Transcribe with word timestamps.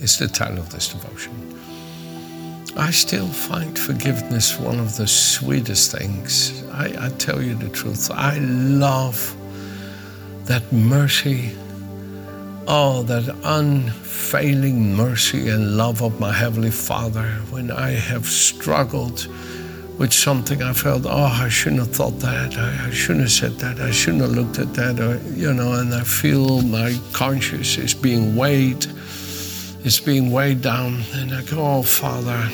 It's 0.00 0.18
the 0.18 0.28
title 0.28 0.58
of 0.58 0.70
this 0.70 0.88
devotion. 0.88 1.32
I 2.76 2.90
still 2.90 3.28
find 3.28 3.78
forgiveness 3.78 4.58
one 4.58 4.80
of 4.80 4.96
the 4.96 5.06
sweetest 5.06 5.92
things. 5.92 6.64
I, 6.72 7.06
I 7.06 7.08
tell 7.18 7.42
you 7.42 7.54
the 7.54 7.68
truth. 7.68 8.10
I 8.10 8.38
love 8.38 9.36
that 10.46 10.72
mercy 10.72 11.54
Oh, 12.72 13.02
that 13.02 13.34
unfailing 13.42 14.94
mercy 14.94 15.48
and 15.48 15.76
love 15.76 16.02
of 16.02 16.20
my 16.20 16.32
Heavenly 16.32 16.70
Father 16.70 17.26
when 17.50 17.72
I 17.72 17.90
have 17.90 18.26
struggled 18.26 19.26
with 19.98 20.12
something 20.12 20.62
I 20.62 20.72
felt, 20.72 21.04
oh, 21.04 21.10
I 21.24 21.48
shouldn't 21.48 21.80
have 21.80 21.92
thought 21.92 22.20
that, 22.20 22.56
I, 22.56 22.86
I, 22.86 22.90
shouldn't 22.90 23.22
have 23.22 23.32
said 23.32 23.58
that, 23.58 23.80
I 23.80 23.90
shouldn't 23.90 24.22
have 24.22 24.30
looked 24.30 24.60
at 24.60 24.72
that, 24.74 25.00
or, 25.00 25.18
you 25.34 25.52
know, 25.52 25.72
and 25.72 25.92
I 25.92 26.04
feel 26.04 26.62
my 26.62 26.96
conscience 27.12 27.76
is 27.76 27.92
being 27.92 28.36
weighed, 28.36 28.86
it's 29.84 30.00
being 30.00 30.30
weighed 30.30 30.62
down, 30.62 31.02
and 31.14 31.34
I 31.34 31.42
go, 31.42 31.58
oh, 31.58 31.82
Father, 31.82 32.48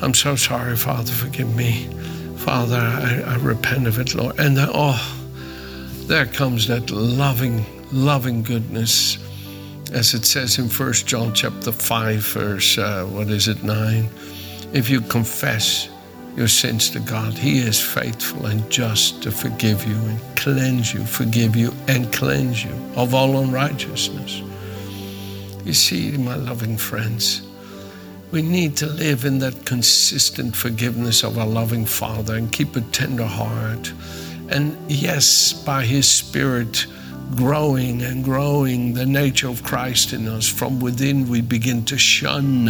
I'm 0.00 0.14
so 0.14 0.36
sorry, 0.36 0.76
Father, 0.76 1.12
forgive 1.12 1.54
me. 1.54 1.88
Father, 2.36 2.76
I, 2.76 3.22
I 3.26 3.36
repent 3.36 3.86
of 3.86 3.98
it, 3.98 4.14
Lord. 4.14 4.38
And 4.38 4.56
then, 4.56 4.68
oh, 4.72 5.00
there 6.06 6.26
comes 6.26 6.66
that 6.68 6.90
loving, 6.90 7.64
loving 7.92 8.42
goodness 8.42 9.18
as 9.94 10.12
it 10.12 10.24
says 10.26 10.58
in 10.58 10.68
1 10.68 10.92
John 10.92 11.32
chapter 11.32 11.70
5, 11.70 12.16
verse, 12.18 12.78
uh, 12.78 13.04
what 13.04 13.28
is 13.28 13.46
it, 13.46 13.62
9? 13.62 14.08
If 14.72 14.90
you 14.90 15.00
confess 15.00 15.88
your 16.36 16.48
sins 16.48 16.90
to 16.90 17.00
God, 17.00 17.34
He 17.34 17.58
is 17.58 17.80
faithful 17.80 18.46
and 18.46 18.68
just 18.70 19.22
to 19.22 19.30
forgive 19.30 19.86
you 19.86 19.94
and 19.94 20.36
cleanse 20.36 20.92
you, 20.92 21.04
forgive 21.04 21.54
you 21.54 21.72
and 21.86 22.12
cleanse 22.12 22.64
you 22.64 22.72
of 22.96 23.14
all 23.14 23.38
unrighteousness. 23.38 24.42
You 25.64 25.72
see, 25.72 26.16
my 26.18 26.36
loving 26.36 26.76
friends, 26.76 27.40
we 28.30 28.42
need 28.42 28.76
to 28.78 28.86
live 28.86 29.24
in 29.24 29.38
that 29.38 29.64
consistent 29.64 30.54
forgiveness 30.54 31.22
of 31.24 31.38
our 31.38 31.46
loving 31.46 31.86
Father 31.86 32.34
and 32.34 32.52
keep 32.52 32.76
a 32.76 32.82
tender 32.82 33.24
heart. 33.24 33.92
And 34.50 34.76
yes, 34.90 35.52
by 35.52 35.84
His 35.84 36.06
Spirit, 36.06 36.86
growing 37.34 38.02
and 38.02 38.22
growing 38.22 38.92
the 38.92 39.06
nature 39.06 39.48
of 39.48 39.62
Christ 39.62 40.12
in 40.12 40.28
us, 40.28 40.46
from 40.46 40.80
within 40.80 41.28
we 41.28 41.40
begin 41.40 41.84
to 41.86 41.96
shun 41.96 42.66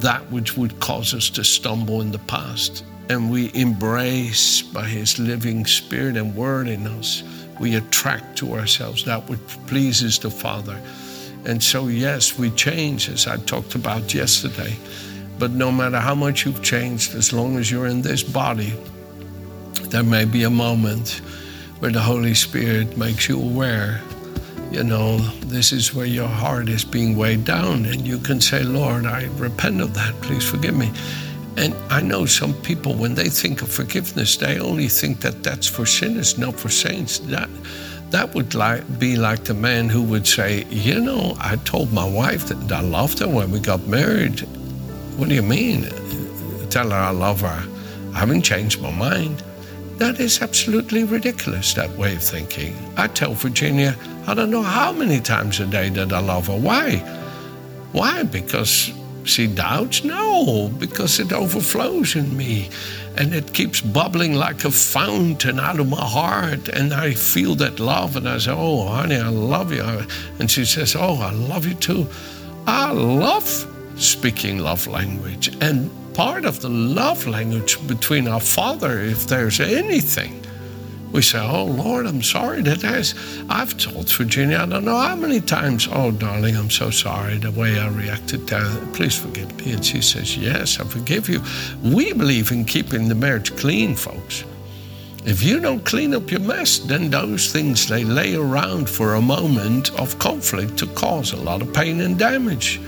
that 0.00 0.30
which 0.30 0.56
would 0.56 0.78
cause 0.80 1.14
us 1.14 1.30
to 1.30 1.44
stumble 1.44 2.02
in 2.02 2.12
the 2.12 2.18
past. 2.18 2.84
And 3.08 3.30
we 3.30 3.50
embrace 3.54 4.60
by 4.60 4.84
His 4.84 5.18
living 5.18 5.64
Spirit 5.64 6.16
and 6.16 6.34
Word 6.34 6.68
in 6.68 6.86
us, 6.86 7.22
we 7.60 7.76
attract 7.76 8.36
to 8.38 8.54
ourselves 8.54 9.04
that 9.04 9.28
which 9.28 9.40
pleases 9.66 10.18
the 10.18 10.30
Father. 10.30 10.78
And 11.44 11.62
so, 11.62 11.88
yes, 11.88 12.38
we 12.38 12.50
change, 12.50 13.08
as 13.08 13.26
I 13.26 13.36
talked 13.38 13.74
about 13.74 14.14
yesterday. 14.14 14.76
But 15.38 15.50
no 15.50 15.72
matter 15.72 15.98
how 15.98 16.14
much 16.14 16.44
you've 16.44 16.62
changed, 16.62 17.14
as 17.14 17.32
long 17.32 17.58
as 17.58 17.70
you're 17.70 17.86
in 17.88 18.02
this 18.02 18.22
body, 18.22 18.72
there 19.88 20.04
may 20.04 20.24
be 20.24 20.44
a 20.44 20.50
moment 20.50 21.20
where 21.80 21.90
the 21.90 22.00
Holy 22.00 22.34
Spirit 22.34 22.96
makes 22.96 23.28
you 23.28 23.40
aware, 23.40 24.00
you 24.70 24.84
know, 24.84 25.18
this 25.46 25.72
is 25.72 25.92
where 25.92 26.06
your 26.06 26.28
heart 26.28 26.68
is 26.68 26.84
being 26.84 27.16
weighed 27.16 27.44
down, 27.44 27.86
and 27.86 28.06
you 28.06 28.18
can 28.18 28.40
say, 28.40 28.62
Lord, 28.62 29.04
I 29.04 29.26
repent 29.36 29.80
of 29.80 29.94
that. 29.94 30.14
Please 30.22 30.48
forgive 30.48 30.76
me. 30.76 30.92
And 31.56 31.74
I 31.90 32.00
know 32.00 32.24
some 32.24 32.54
people, 32.62 32.94
when 32.94 33.14
they 33.14 33.28
think 33.28 33.62
of 33.62 33.68
forgiveness, 33.68 34.36
they 34.36 34.58
only 34.60 34.88
think 34.88 35.20
that 35.20 35.42
that's 35.42 35.66
for 35.66 35.84
sinners, 35.84 36.38
not 36.38 36.54
for 36.54 36.70
saints. 36.70 37.18
That 37.18 37.50
that 38.12 38.34
would 38.34 38.54
like, 38.54 38.98
be 38.98 39.16
like 39.16 39.44
the 39.44 39.54
man 39.54 39.88
who 39.88 40.02
would 40.02 40.26
say, 40.26 40.64
You 40.68 41.00
know, 41.00 41.34
I 41.40 41.56
told 41.56 41.92
my 41.92 42.08
wife 42.08 42.46
that 42.46 42.70
I 42.70 42.80
loved 42.80 43.18
her 43.20 43.28
when 43.28 43.50
we 43.50 43.58
got 43.58 43.86
married. 43.86 44.40
What 45.16 45.30
do 45.30 45.34
you 45.34 45.42
mean? 45.42 45.88
Tell 46.68 46.90
her 46.90 46.96
I 46.96 47.10
love 47.10 47.40
her. 47.40 47.66
I 48.14 48.18
haven't 48.18 48.42
changed 48.42 48.82
my 48.82 48.90
mind. 48.92 49.42
That 49.96 50.20
is 50.20 50.42
absolutely 50.42 51.04
ridiculous, 51.04 51.72
that 51.74 51.90
way 51.96 52.14
of 52.16 52.22
thinking. 52.22 52.76
I 52.98 53.06
tell 53.08 53.32
Virginia, 53.32 53.96
I 54.26 54.34
don't 54.34 54.50
know 54.50 54.62
how 54.62 54.92
many 54.92 55.20
times 55.20 55.60
a 55.60 55.66
day 55.66 55.88
that 55.90 56.12
I 56.12 56.20
love 56.20 56.48
her. 56.48 56.58
Why? 56.58 56.96
Why? 57.92 58.24
Because 58.24 58.92
she 59.24 59.46
doubts? 59.46 60.04
No, 60.04 60.68
because 60.78 61.18
it 61.18 61.32
overflows 61.32 62.14
in 62.16 62.36
me 62.36 62.68
and 63.16 63.34
it 63.34 63.52
keeps 63.52 63.80
bubbling 63.80 64.34
like 64.34 64.64
a 64.64 64.70
fountain 64.70 65.60
out 65.60 65.78
of 65.78 65.88
my 65.88 66.04
heart. 66.04 66.68
And 66.68 66.92
I 66.92 67.14
feel 67.14 67.54
that 67.56 67.80
love, 67.80 68.16
and 68.16 68.28
I 68.28 68.38
say, 68.38 68.52
Oh, 68.52 68.86
honey, 68.88 69.16
I 69.16 69.28
love 69.28 69.72
you. 69.72 70.06
And 70.38 70.50
she 70.50 70.64
says, 70.64 70.96
Oh, 70.96 71.16
I 71.16 71.30
love 71.30 71.66
you 71.66 71.74
too. 71.74 72.08
I 72.66 72.92
love 72.92 73.46
speaking 73.96 74.58
love 74.58 74.86
language. 74.86 75.54
And 75.60 75.90
part 76.14 76.44
of 76.44 76.60
the 76.60 76.68
love 76.68 77.26
language 77.26 77.84
between 77.86 78.28
our 78.28 78.40
Father, 78.40 79.00
if 79.00 79.26
there's 79.26 79.60
anything. 79.60 80.41
We 81.12 81.20
say, 81.22 81.40
Oh 81.40 81.66
Lord, 81.66 82.06
I'm 82.06 82.22
sorry 82.22 82.62
that 82.62 82.82
has. 82.82 83.14
I've 83.48 83.76
told 83.76 84.10
Virginia, 84.10 84.58
I 84.58 84.66
don't 84.66 84.84
know 84.84 84.98
how 84.98 85.14
many 85.14 85.40
times, 85.40 85.88
Oh 85.92 86.10
darling, 86.10 86.56
I'm 86.56 86.70
so 86.70 86.90
sorry 86.90 87.38
the 87.38 87.50
way 87.50 87.78
I 87.78 87.88
reacted 87.88 88.46
there. 88.46 88.70
Please 88.94 89.18
forgive 89.18 89.54
me. 89.58 89.72
And 89.74 89.84
she 89.84 90.00
says, 90.00 90.36
Yes, 90.36 90.80
I 90.80 90.84
forgive 90.84 91.28
you. 91.28 91.42
We 91.82 92.12
believe 92.12 92.50
in 92.50 92.64
keeping 92.64 93.08
the 93.08 93.14
marriage 93.14 93.54
clean, 93.56 93.94
folks. 93.94 94.44
If 95.24 95.42
you 95.42 95.60
don't 95.60 95.84
clean 95.84 96.14
up 96.14 96.32
your 96.32 96.40
mess, 96.40 96.78
then 96.78 97.08
those 97.08 97.52
things 97.52 97.86
they 97.86 98.02
lay 98.02 98.34
around 98.34 98.90
for 98.90 99.14
a 99.14 99.20
moment 99.20 99.92
of 100.00 100.18
conflict 100.18 100.76
to 100.78 100.86
cause 100.88 101.32
a 101.32 101.36
lot 101.36 101.62
of 101.62 101.72
pain 101.72 102.00
and 102.00 102.18
damage. 102.18 102.80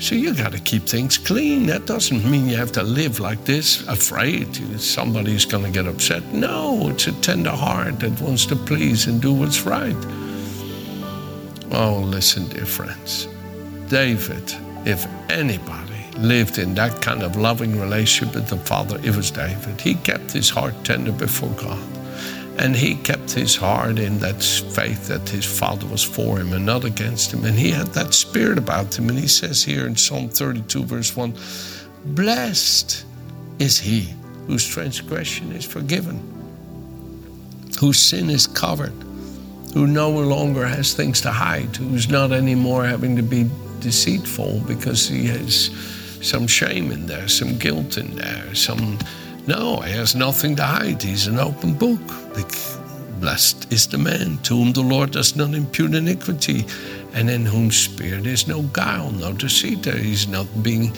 So 0.00 0.14
you 0.14 0.32
got 0.32 0.52
to 0.52 0.60
keep 0.60 0.84
things 0.84 1.18
clean. 1.18 1.66
That 1.66 1.86
doesn't 1.86 2.24
mean 2.24 2.48
you 2.48 2.56
have 2.56 2.70
to 2.72 2.82
live 2.84 3.18
like 3.18 3.44
this, 3.44 3.86
afraid 3.88 4.54
somebody's 4.80 5.44
going 5.44 5.64
to 5.64 5.70
get 5.70 5.86
upset. 5.86 6.22
No, 6.32 6.88
it's 6.90 7.08
a 7.08 7.12
tender 7.20 7.50
heart 7.50 7.98
that 8.00 8.20
wants 8.20 8.46
to 8.46 8.56
please 8.56 9.06
and 9.08 9.20
do 9.20 9.32
what's 9.32 9.62
right. 9.62 9.96
Oh, 11.72 12.00
listen, 12.04 12.48
dear 12.48 12.64
friends. 12.64 13.26
David, 13.88 14.54
if 14.86 15.04
anybody 15.30 16.04
lived 16.16 16.58
in 16.58 16.74
that 16.74 17.02
kind 17.02 17.22
of 17.24 17.36
loving 17.36 17.78
relationship 17.80 18.34
with 18.36 18.48
the 18.48 18.56
Father, 18.56 19.00
it 19.02 19.16
was 19.16 19.32
David. 19.32 19.80
He 19.80 19.94
kept 19.94 20.30
his 20.30 20.48
heart 20.48 20.74
tender 20.84 21.12
before 21.12 21.50
God. 21.50 21.97
And 22.58 22.74
he 22.74 22.96
kept 22.96 23.30
his 23.30 23.54
heart 23.54 24.00
in 24.00 24.18
that 24.18 24.42
faith 24.42 25.06
that 25.06 25.28
his 25.28 25.44
father 25.44 25.86
was 25.86 26.02
for 26.02 26.38
him 26.38 26.52
and 26.52 26.66
not 26.66 26.84
against 26.84 27.32
him. 27.32 27.44
And 27.44 27.56
he 27.56 27.70
had 27.70 27.86
that 27.88 28.14
spirit 28.14 28.58
about 28.58 28.98
him. 28.98 29.08
And 29.08 29.18
he 29.18 29.28
says 29.28 29.62
here 29.62 29.86
in 29.86 29.94
Psalm 29.96 30.28
32, 30.28 30.84
verse 30.84 31.16
1 31.16 31.34
Blessed 32.04 33.04
is 33.58 33.78
he 33.78 34.12
whose 34.48 34.66
transgression 34.66 35.52
is 35.52 35.64
forgiven, 35.64 36.18
whose 37.78 37.98
sin 37.98 38.28
is 38.28 38.46
covered, 38.46 38.94
who 39.74 39.86
no 39.86 40.10
longer 40.10 40.66
has 40.66 40.94
things 40.94 41.20
to 41.20 41.30
hide, 41.30 41.76
who's 41.76 42.08
not 42.08 42.32
anymore 42.32 42.84
having 42.84 43.14
to 43.14 43.22
be 43.22 43.48
deceitful 43.80 44.60
because 44.66 45.08
he 45.08 45.26
has 45.26 45.70
some 46.22 46.46
shame 46.46 46.90
in 46.90 47.06
there, 47.06 47.28
some 47.28 47.56
guilt 47.58 47.98
in 47.98 48.16
there, 48.16 48.54
some 48.54 48.98
no, 49.48 49.80
he 49.80 49.92
has 49.92 50.14
nothing 50.14 50.54
to 50.56 50.62
hide. 50.62 51.02
He's 51.02 51.26
an 51.26 51.38
open 51.38 51.72
book. 51.72 52.00
Blessed 53.18 53.72
is 53.72 53.86
the 53.86 53.96
man 53.96 54.36
to 54.42 54.54
whom 54.54 54.72
the 54.74 54.82
Lord 54.82 55.12
does 55.12 55.36
not 55.36 55.54
impute 55.54 55.94
iniquity, 55.94 56.66
and 57.14 57.30
in 57.30 57.46
whom 57.46 57.70
spirit 57.70 58.26
is 58.26 58.46
no 58.46 58.62
guile, 58.62 59.10
no 59.10 59.32
deceit. 59.32 59.86
Uh, 59.88 59.92
he's 59.92 60.28
not 60.28 60.46
being, 60.62 60.94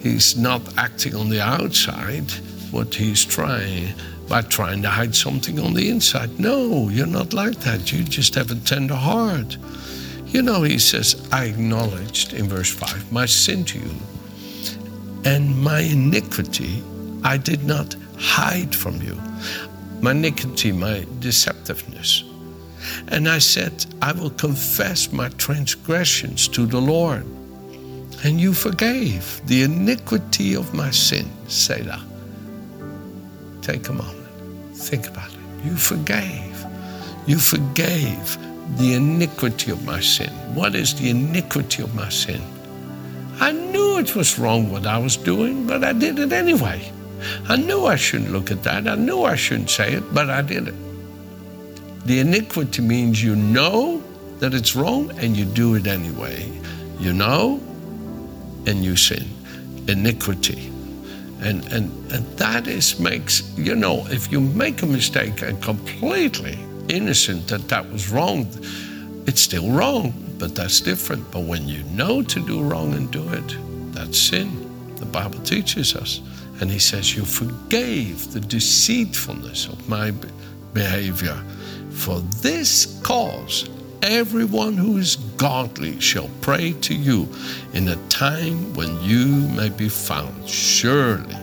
he's 0.00 0.36
not 0.36 0.60
acting 0.76 1.14
on 1.14 1.30
the 1.30 1.40
outside 1.40 2.28
what 2.72 2.92
he's 2.92 3.24
trying 3.24 3.94
by 4.28 4.42
trying 4.42 4.82
to 4.82 4.88
hide 4.88 5.14
something 5.14 5.60
on 5.60 5.72
the 5.72 5.88
inside. 5.88 6.40
No, 6.40 6.88
you're 6.88 7.06
not 7.06 7.32
like 7.32 7.58
that. 7.60 7.92
You 7.92 8.02
just 8.02 8.34
have 8.34 8.50
a 8.50 8.56
tender 8.56 8.96
heart. 8.96 9.56
You 10.26 10.42
know, 10.42 10.64
he 10.64 10.80
says, 10.80 11.28
I 11.30 11.44
acknowledged 11.44 12.32
in 12.32 12.48
verse 12.48 12.72
5 12.72 13.12
my 13.12 13.26
sin 13.26 13.64
to 13.66 13.78
you, 13.78 13.94
and 15.24 15.62
my 15.62 15.80
iniquity 15.80 16.82
I 17.24 17.36
did 17.36 17.64
not 17.64 17.94
hide 18.18 18.74
from 18.74 19.00
you 19.00 19.20
my 20.02 20.10
iniquity, 20.10 20.72
my 20.72 21.06
deceptiveness. 21.20 22.24
And 23.08 23.28
I 23.28 23.38
said, 23.38 23.86
I 24.02 24.12
will 24.12 24.30
confess 24.30 25.12
my 25.12 25.28
transgressions 25.30 26.48
to 26.48 26.66
the 26.66 26.80
Lord. 26.80 27.24
And 28.24 28.40
you 28.40 28.52
forgave 28.52 29.40
the 29.46 29.62
iniquity 29.62 30.54
of 30.54 30.74
my 30.74 30.90
sin, 30.90 31.30
Selah. 31.46 32.04
Take 33.62 33.88
a 33.88 33.92
moment. 33.92 34.26
Think 34.74 35.06
about 35.06 35.32
it. 35.32 35.64
You 35.64 35.76
forgave. 35.76 36.66
You 37.26 37.38
forgave 37.38 38.36
the 38.78 38.94
iniquity 38.94 39.70
of 39.70 39.84
my 39.84 40.00
sin. 40.00 40.30
What 40.54 40.74
is 40.74 40.94
the 41.00 41.10
iniquity 41.10 41.82
of 41.82 41.94
my 41.94 42.08
sin? 42.08 42.40
I 43.38 43.52
knew 43.52 43.98
it 43.98 44.16
was 44.16 44.38
wrong 44.38 44.70
what 44.70 44.86
I 44.86 44.98
was 44.98 45.16
doing, 45.16 45.66
but 45.66 45.84
I 45.84 45.92
did 45.92 46.18
it 46.18 46.32
anyway. 46.32 46.92
I 47.48 47.56
knew 47.56 47.86
I 47.86 47.96
shouldn't 47.96 48.32
look 48.32 48.50
at 48.50 48.62
that. 48.64 48.86
I 48.88 48.94
knew 48.94 49.22
I 49.22 49.36
shouldn't 49.36 49.70
say 49.70 49.92
it, 49.94 50.14
but 50.14 50.30
I 50.30 50.42
did 50.42 50.68
it. 50.68 50.74
The 52.04 52.20
iniquity 52.20 52.82
means 52.82 53.22
you 53.22 53.36
know 53.36 54.02
that 54.38 54.54
it's 54.54 54.74
wrong 54.74 55.10
and 55.18 55.36
you 55.36 55.44
do 55.44 55.74
it 55.76 55.86
anyway. 55.86 56.50
You 56.98 57.12
know 57.12 57.60
and 58.66 58.84
you 58.84 58.96
sin. 58.96 59.28
Iniquity. 59.88 60.68
And, 61.40 61.64
and, 61.72 62.12
and 62.12 62.26
that 62.38 62.66
is 62.66 62.98
makes, 63.00 63.56
you 63.56 63.74
know, 63.74 64.06
if 64.08 64.30
you 64.30 64.40
make 64.40 64.82
a 64.82 64.86
mistake 64.86 65.42
and 65.42 65.60
completely 65.62 66.58
innocent 66.88 67.48
that 67.48 67.68
that 67.68 67.90
was 67.90 68.10
wrong, 68.10 68.46
it's 69.26 69.40
still 69.40 69.70
wrong, 69.70 70.12
but 70.38 70.54
that's 70.54 70.80
different. 70.80 71.28
But 71.30 71.44
when 71.44 71.68
you 71.68 71.82
know 71.84 72.22
to 72.22 72.46
do 72.46 72.62
wrong 72.62 72.94
and 72.94 73.10
do 73.10 73.28
it, 73.28 73.56
that's 73.92 74.18
sin. 74.18 74.94
The 74.96 75.06
Bible 75.06 75.40
teaches 75.40 75.96
us. 75.96 76.20
And 76.62 76.70
he 76.70 76.78
says, 76.78 77.16
You 77.16 77.24
forgave 77.24 78.32
the 78.32 78.38
deceitfulness 78.38 79.66
of 79.66 79.88
my 79.88 80.12
behavior. 80.72 81.36
For 81.90 82.20
this 82.40 83.00
cause, 83.02 83.68
everyone 84.00 84.74
who 84.74 84.96
is 84.96 85.16
godly 85.36 85.98
shall 85.98 86.30
pray 86.40 86.74
to 86.82 86.94
you 86.94 87.28
in 87.72 87.88
a 87.88 87.96
time 88.08 88.74
when 88.74 88.96
you 89.02 89.26
may 89.56 89.70
be 89.70 89.88
found. 89.88 90.48
Surely, 90.48 91.36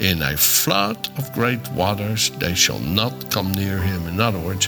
in 0.00 0.20
a 0.20 0.36
flood 0.36 1.08
of 1.16 1.32
great 1.32 1.64
waters, 1.70 2.30
they 2.40 2.54
shall 2.54 2.80
not 2.80 3.30
come 3.30 3.52
near 3.52 3.78
him. 3.78 4.08
In 4.08 4.18
other 4.18 4.40
words, 4.40 4.66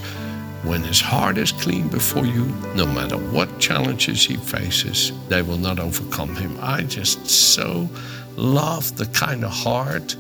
when 0.63 0.85
his 0.85 1.01
heart 1.01 1.39
is 1.39 1.51
clean 1.51 1.89
before 1.89 2.25
you, 2.25 2.45
no 2.77 2.87
matter 2.87 3.17
what 3.17 3.59
challenges 3.59 4.25
he 4.25 4.37
faces, 4.37 5.11
they 5.29 5.43
will 5.43 5.59
not 5.59 5.81
overcome 5.81 6.37
him. 6.37 6.57
I 6.63 6.83
just 6.83 7.27
so 7.29 7.89
love 8.37 8.97
the 8.97 9.07
kind 9.07 9.45
of 9.45 9.51
heart 9.51 10.17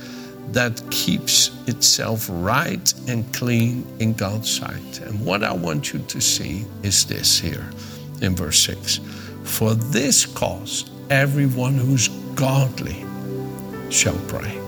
that 0.53 0.82
keeps 0.91 1.50
itself 1.67 2.29
right 2.31 2.93
and 3.09 3.32
clean 3.32 3.87
in 4.00 4.12
God's 4.12 4.50
sight. 4.50 5.00
And 5.00 5.25
what 5.25 5.43
I 5.43 5.53
want 5.53 5.93
you 5.93 6.00
to 6.00 6.20
see 6.20 6.64
is 6.82 7.06
this 7.06 7.38
here 7.38 7.70
in 8.20 8.37
verse 8.37 8.59
6 8.61 9.00
For 9.44 9.75
this 9.75 10.26
cause, 10.26 10.91
everyone 11.11 11.75
who's 11.75 12.09
godly 12.35 13.05
shall 13.91 14.19
pray. 14.29 14.58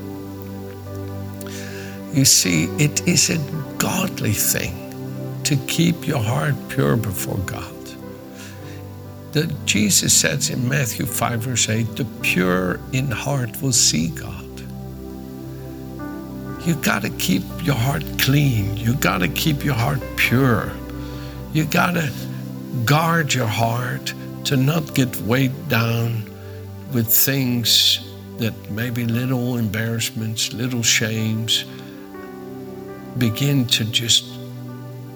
You 2.12 2.25
see, 2.25 2.64
it 2.79 3.06
is 3.08 3.31
a 3.31 3.38
godly 3.76 4.32
thing 4.32 4.81
to 5.44 5.56
keep 5.67 6.06
your 6.06 6.23
heart 6.23 6.55
pure 6.69 6.97
before 6.97 7.38
God. 7.38 7.74
That 9.35 9.67
Jesus 9.67 10.13
says 10.15 10.51
in 10.51 10.69
Matthew 10.69 11.07
5, 11.07 11.41
verse 11.41 11.69
8, 11.69 11.97
the 11.97 12.05
pure 12.23 12.81
in 12.93 13.11
heart 13.11 13.61
will 13.61 13.73
see 13.73 14.09
God. 14.09 14.45
You 16.65 16.77
got 16.77 17.03
to 17.03 17.11
keep 17.11 17.43
your 17.63 17.75
heart 17.75 18.05
clean. 18.19 18.77
You 18.77 18.95
got 18.95 19.19
to 19.19 19.29
keep 19.29 19.65
your 19.65 19.75
heart 19.75 20.01
pure. 20.17 20.73
You 21.53 21.67
got 21.67 21.95
to 21.95 22.11
guard 22.85 23.35
your 23.35 23.47
heart 23.47 24.15
to 24.45 24.57
not 24.57 24.95
get 24.95 25.15
weighed 25.23 25.69
down 25.69 26.31
with 26.93 27.09
things 27.09 28.01
that 28.39 28.55
maybe 28.71 29.05
little 29.05 29.57
embarrassments, 29.59 30.53
little 30.53 30.83
shames 30.83 31.65
begin 33.19 33.67
to 33.67 33.85
just 33.85 34.25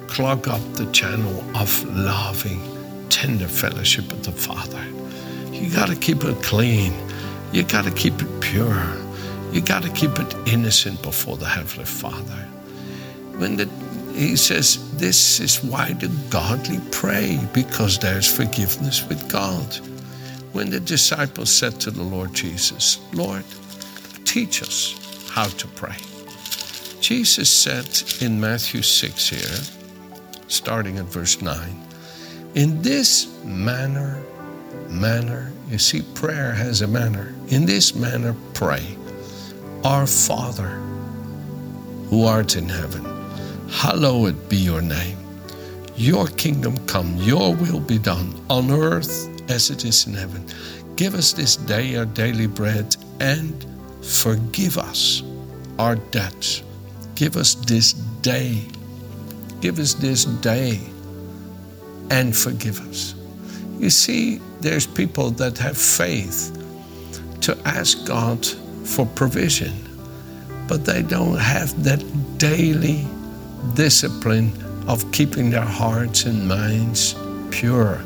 clog 0.07 0.49
up 0.49 0.61
the 0.75 0.91
channel 0.93 1.45
of 1.57 1.85
loving, 1.95 2.61
tender 3.09 3.49
fellowship 3.49 4.11
with 4.13 4.25
the 4.25 4.33
Father. 4.33 4.85
You 5.53 5.71
got 5.71 5.89
to 5.89 5.97
keep 5.97 6.25
it 6.25 6.43
clean. 6.43 6.93
You 7.53 7.65
got 7.65 7.85
to 7.85 7.91
keep 7.91 8.21
it 8.21 8.41
pure. 8.41 8.87
You 9.53 9.61
got 9.61 9.83
to 9.83 9.91
keep 9.91 10.19
it 10.19 10.35
innocent 10.47 11.03
before 11.03 11.37
the 11.37 11.47
Heavenly 11.47 11.85
Father. 11.85 12.47
When 13.39 13.57
the, 13.57 13.69
he 14.15 14.37
says, 14.37 14.97
This 14.99 15.41
is 15.41 15.63
why 15.65 15.93
the 15.95 16.09
godly 16.31 16.81
pray, 16.93 17.41
because 17.53 17.99
there's 17.99 18.31
forgiveness 18.31 19.07
with 19.09 19.31
God. 19.31 19.77
When 20.53 20.71
the 20.71 20.81
disciples 20.81 21.51
said 21.51 21.81
to 21.81 21.91
the 21.91 22.03
Lord 22.03 22.35
Jesus, 22.35 22.99
Lord, 23.13 23.45
teach 24.25 24.63
us 24.63 25.29
how 25.31 25.47
to 25.47 25.67
pray. 25.69 25.97
Jesus 27.01 27.49
said 27.49 27.89
in 28.21 28.41
Matthew 28.41 28.83
6 28.83 29.29
here, 29.29 30.19
starting 30.49 30.99
at 30.99 31.05
verse 31.05 31.41
9, 31.41 31.57
in 32.55 32.83
this 32.83 33.29
manner, 33.45 34.23
manner, 34.89 35.53
you 35.71 35.79
see, 35.79 36.03
prayer 36.15 36.53
has 36.53 36.81
a 36.83 36.87
manner. 36.87 37.35
In 37.49 37.67
this 37.67 37.95
manner, 37.95 38.35
pray. 38.55 38.97
Our 39.85 40.07
Father, 40.07 40.69
who 42.09 42.25
art 42.25 42.57
in 42.57 42.69
heaven, 42.69 43.05
hallowed 43.71 44.49
be 44.49 44.57
your 44.57 44.81
name. 44.81 45.19
Your 45.97 46.27
kingdom 46.27 46.79
come, 46.87 47.17
your 47.17 47.55
will 47.55 47.81
be 47.81 47.99
done 47.99 48.35
on 48.49 48.71
earth 48.71 49.29
as 49.51 49.71
it 49.71 49.85
is 49.85 50.07
in 50.07 50.15
heaven. 50.15 50.47
Give 50.97 51.15
us 51.15 51.33
this 51.33 51.57
day 51.57 51.97
our 51.97 52.07
daily 52.07 52.47
bread 52.47 52.97
and 53.21 53.67
forgive 54.03 54.79
us 54.79 55.23
our 55.79 55.97
debts. 55.97 56.63
Give 57.15 57.37
us 57.37 57.55
this 57.55 57.93
day. 57.93 58.65
Give 59.61 59.79
us 59.79 59.95
this 59.95 60.25
day 60.25 60.81
and 62.11 62.37
forgive 62.37 62.81
us. 62.89 63.15
You 63.79 63.91
see, 63.91 64.41
there's 64.61 64.87
people 64.87 65.31
that 65.33 65.59
have 65.59 65.77
faith 65.77 66.55
to 67.43 67.57
ask 67.65 68.07
God 68.07 68.45
for 68.85 69.07
provision, 69.07 69.73
but 70.67 70.85
they 70.85 71.03
don't 71.03 71.39
have 71.39 71.83
that 71.85 72.03
daily 72.39 73.07
discipline 73.75 74.53
of 74.89 75.11
keeping 75.13 75.51
their 75.51 75.61
hearts 75.61 76.25
and 76.25 76.49
minds 76.49 77.15
pure 77.51 78.01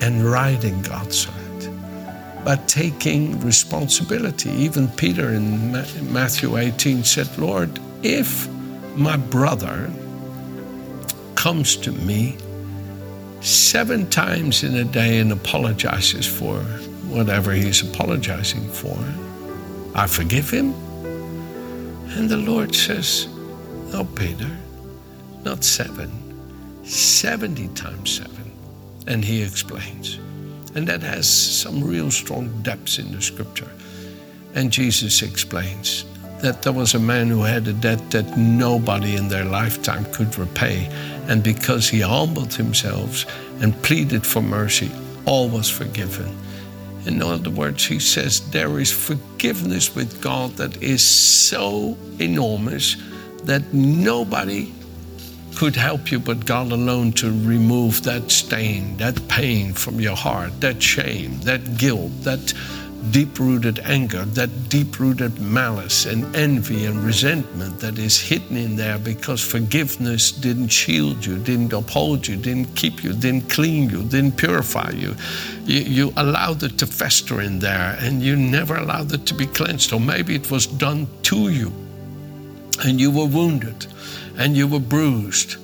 and 0.00 0.24
right 0.24 0.62
in 0.64 0.80
God's 0.82 1.26
sight. 1.26 2.44
By 2.44 2.56
taking 2.66 3.38
responsibility. 3.40 4.50
Even 4.50 4.88
Peter 4.88 5.30
in 5.30 5.72
Matthew 6.12 6.56
18 6.56 7.04
said, 7.04 7.28
Lord, 7.38 7.78
if 8.02 8.48
my 8.96 9.16
brother 9.16 9.90
comes 11.36 11.76
to 11.76 11.92
me 11.92 12.36
seven 13.42 14.08
times 14.08 14.62
in 14.62 14.76
a 14.76 14.84
day 14.84 15.18
and 15.18 15.32
apologizes 15.32 16.26
for 16.26 16.60
whatever 17.10 17.52
he's 17.52 17.82
apologizing 17.82 18.68
for, 18.70 18.96
I 19.94 20.06
forgive 20.06 20.50
him. 20.50 20.72
And 22.16 22.28
the 22.28 22.36
Lord 22.36 22.74
says, 22.74 23.28
No, 23.92 24.04
Peter, 24.04 24.50
not 25.44 25.64
seven, 25.64 26.10
70 26.84 27.68
times 27.68 28.10
seven. 28.10 28.52
And 29.06 29.24
he 29.24 29.42
explains. 29.42 30.16
And 30.74 30.86
that 30.88 31.02
has 31.02 31.28
some 31.28 31.82
real 31.82 32.10
strong 32.10 32.62
depths 32.62 32.98
in 32.98 33.12
the 33.12 33.20
scripture. 33.20 33.70
And 34.54 34.70
Jesus 34.70 35.22
explains 35.22 36.04
that 36.42 36.62
there 36.62 36.72
was 36.72 36.94
a 36.94 36.98
man 36.98 37.28
who 37.28 37.42
had 37.42 37.66
a 37.68 37.72
debt 37.72 38.10
that 38.10 38.36
nobody 38.36 39.16
in 39.16 39.28
their 39.28 39.44
lifetime 39.44 40.04
could 40.12 40.36
repay. 40.36 40.88
And 41.28 41.42
because 41.42 41.88
he 41.88 42.00
humbled 42.00 42.54
himself 42.54 43.24
and 43.62 43.80
pleaded 43.82 44.26
for 44.26 44.42
mercy, 44.42 44.90
all 45.24 45.48
was 45.48 45.70
forgiven. 45.70 46.36
In 47.06 47.22
other 47.22 47.50
words, 47.50 47.84
he 47.84 47.98
says 47.98 48.48
there 48.50 48.78
is 48.78 48.92
forgiveness 48.92 49.94
with 49.94 50.20
God 50.20 50.52
that 50.56 50.82
is 50.82 51.02
so 51.02 51.96
enormous 52.20 52.96
that 53.44 53.72
nobody 53.72 54.72
could 55.56 55.76
help 55.76 56.10
you 56.10 56.18
but 56.18 56.46
God 56.46 56.72
alone 56.72 57.12
to 57.12 57.30
remove 57.46 58.02
that 58.04 58.30
stain, 58.30 58.96
that 58.96 59.28
pain 59.28 59.72
from 59.74 60.00
your 60.00 60.16
heart, 60.16 60.60
that 60.60 60.82
shame, 60.82 61.40
that 61.40 61.76
guilt, 61.76 62.10
that 62.22 62.54
deep 63.10 63.38
rooted 63.38 63.80
anger, 63.80 64.24
that 64.24 64.68
deep 64.68 65.00
rooted 65.00 65.40
malice 65.40 66.06
and 66.06 66.34
envy 66.36 66.84
and 66.84 67.02
resentment 67.02 67.80
that 67.80 67.98
is 67.98 68.20
hidden 68.20 68.56
in 68.56 68.76
there 68.76 68.98
because 68.98 69.40
forgiveness 69.40 70.30
didn't 70.30 70.68
shield 70.68 71.24
you, 71.24 71.38
didn't 71.38 71.72
uphold 71.72 72.26
you, 72.26 72.36
didn't 72.36 72.74
keep 72.76 73.02
you, 73.02 73.12
didn't 73.12 73.50
clean 73.50 73.90
you, 73.90 74.02
didn't 74.04 74.36
purify 74.36 74.90
you. 74.90 75.14
You, 75.64 75.80
you 75.80 76.12
allowed 76.16 76.62
it 76.62 76.78
to 76.78 76.86
fester 76.86 77.40
in 77.40 77.58
there 77.58 77.96
and 78.00 78.22
you 78.22 78.36
never 78.36 78.76
allowed 78.76 79.12
it 79.12 79.26
to 79.26 79.34
be 79.34 79.46
cleansed, 79.46 79.92
or 79.92 80.00
maybe 80.00 80.34
it 80.34 80.50
was 80.50 80.66
done 80.66 81.08
to 81.24 81.48
you 81.48 81.72
and 82.84 83.00
you 83.00 83.10
were 83.10 83.26
wounded 83.26 83.86
and 84.36 84.56
you 84.56 84.66
were 84.66 84.80
bruised. 84.80 85.56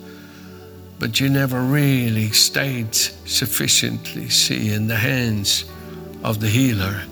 But 0.99 1.21
you 1.21 1.29
never 1.29 1.61
really 1.63 2.33
stayed 2.33 2.93
sufficiently, 2.93 4.29
see, 4.31 4.73
in 4.73 4.89
the 4.89 4.97
hands 4.97 5.65
of 6.25 6.41
the 6.41 6.49
healer 6.49 7.03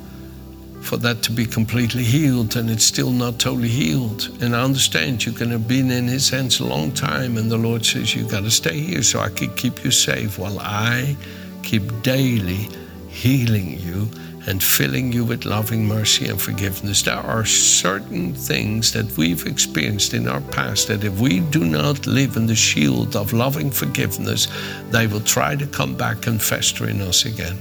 for 0.87 0.97
that 0.99 1.23
to 1.23 1.33
be 1.33 1.45
completely 1.45 2.05
healed 2.05 2.57
and 2.57 2.71
it's 2.71 2.85
still 2.85 3.11
not 3.11 3.39
totally 3.41 3.69
healed. 3.69 4.31
And 4.41 4.55
I 4.55 4.63
understand 4.63 5.25
you 5.25 5.33
can 5.33 5.51
have 5.51 5.67
been 5.67 5.91
in 5.91 6.07
his 6.07 6.31
hands 6.31 6.61
a 6.61 6.65
long 6.65 6.93
time 6.93 7.37
and 7.37 7.51
the 7.51 7.57
Lord 7.57 7.85
says 7.85 8.15
you've 8.15 8.31
got 8.31 8.45
to 8.45 8.51
stay 8.51 8.79
here 8.79 9.03
so 9.03 9.19
I 9.21 9.29
can 9.29 9.53
keep 9.55 9.85
you 9.85 9.91
safe 9.91 10.39
while 10.39 10.59
I 10.61 11.17
keep 11.63 11.83
daily 12.03 12.69
healing 13.09 13.79
you 13.81 14.09
and 14.47 14.63
filling 14.63 15.13
you 15.13 15.25
with 15.25 15.45
loving 15.45 15.85
mercy 15.87 16.29
and 16.29 16.41
forgiveness. 16.41 17.03
There 17.03 17.15
are 17.15 17.45
certain 17.45 18.33
things 18.33 18.93
that 18.93 19.17
we've 19.17 19.45
experienced 19.45 20.15
in 20.15 20.29
our 20.29 20.41
past 20.41 20.87
that 20.87 21.03
if 21.03 21.19
we 21.19 21.41
do 21.41 21.65
not 21.65 22.07
live 22.07 22.37
in 22.37 22.47
the 22.47 22.55
shield 22.55 23.17
of 23.17 23.33
loving 23.33 23.73
forgiveness, 23.73 24.47
they 24.91 25.09
will 25.09 25.21
try 25.21 25.57
to 25.57 25.67
come 25.67 25.97
back 25.97 26.29
and 26.29 26.41
fester 26.41 26.89
in 26.89 27.01
us 27.01 27.25
again. 27.25 27.59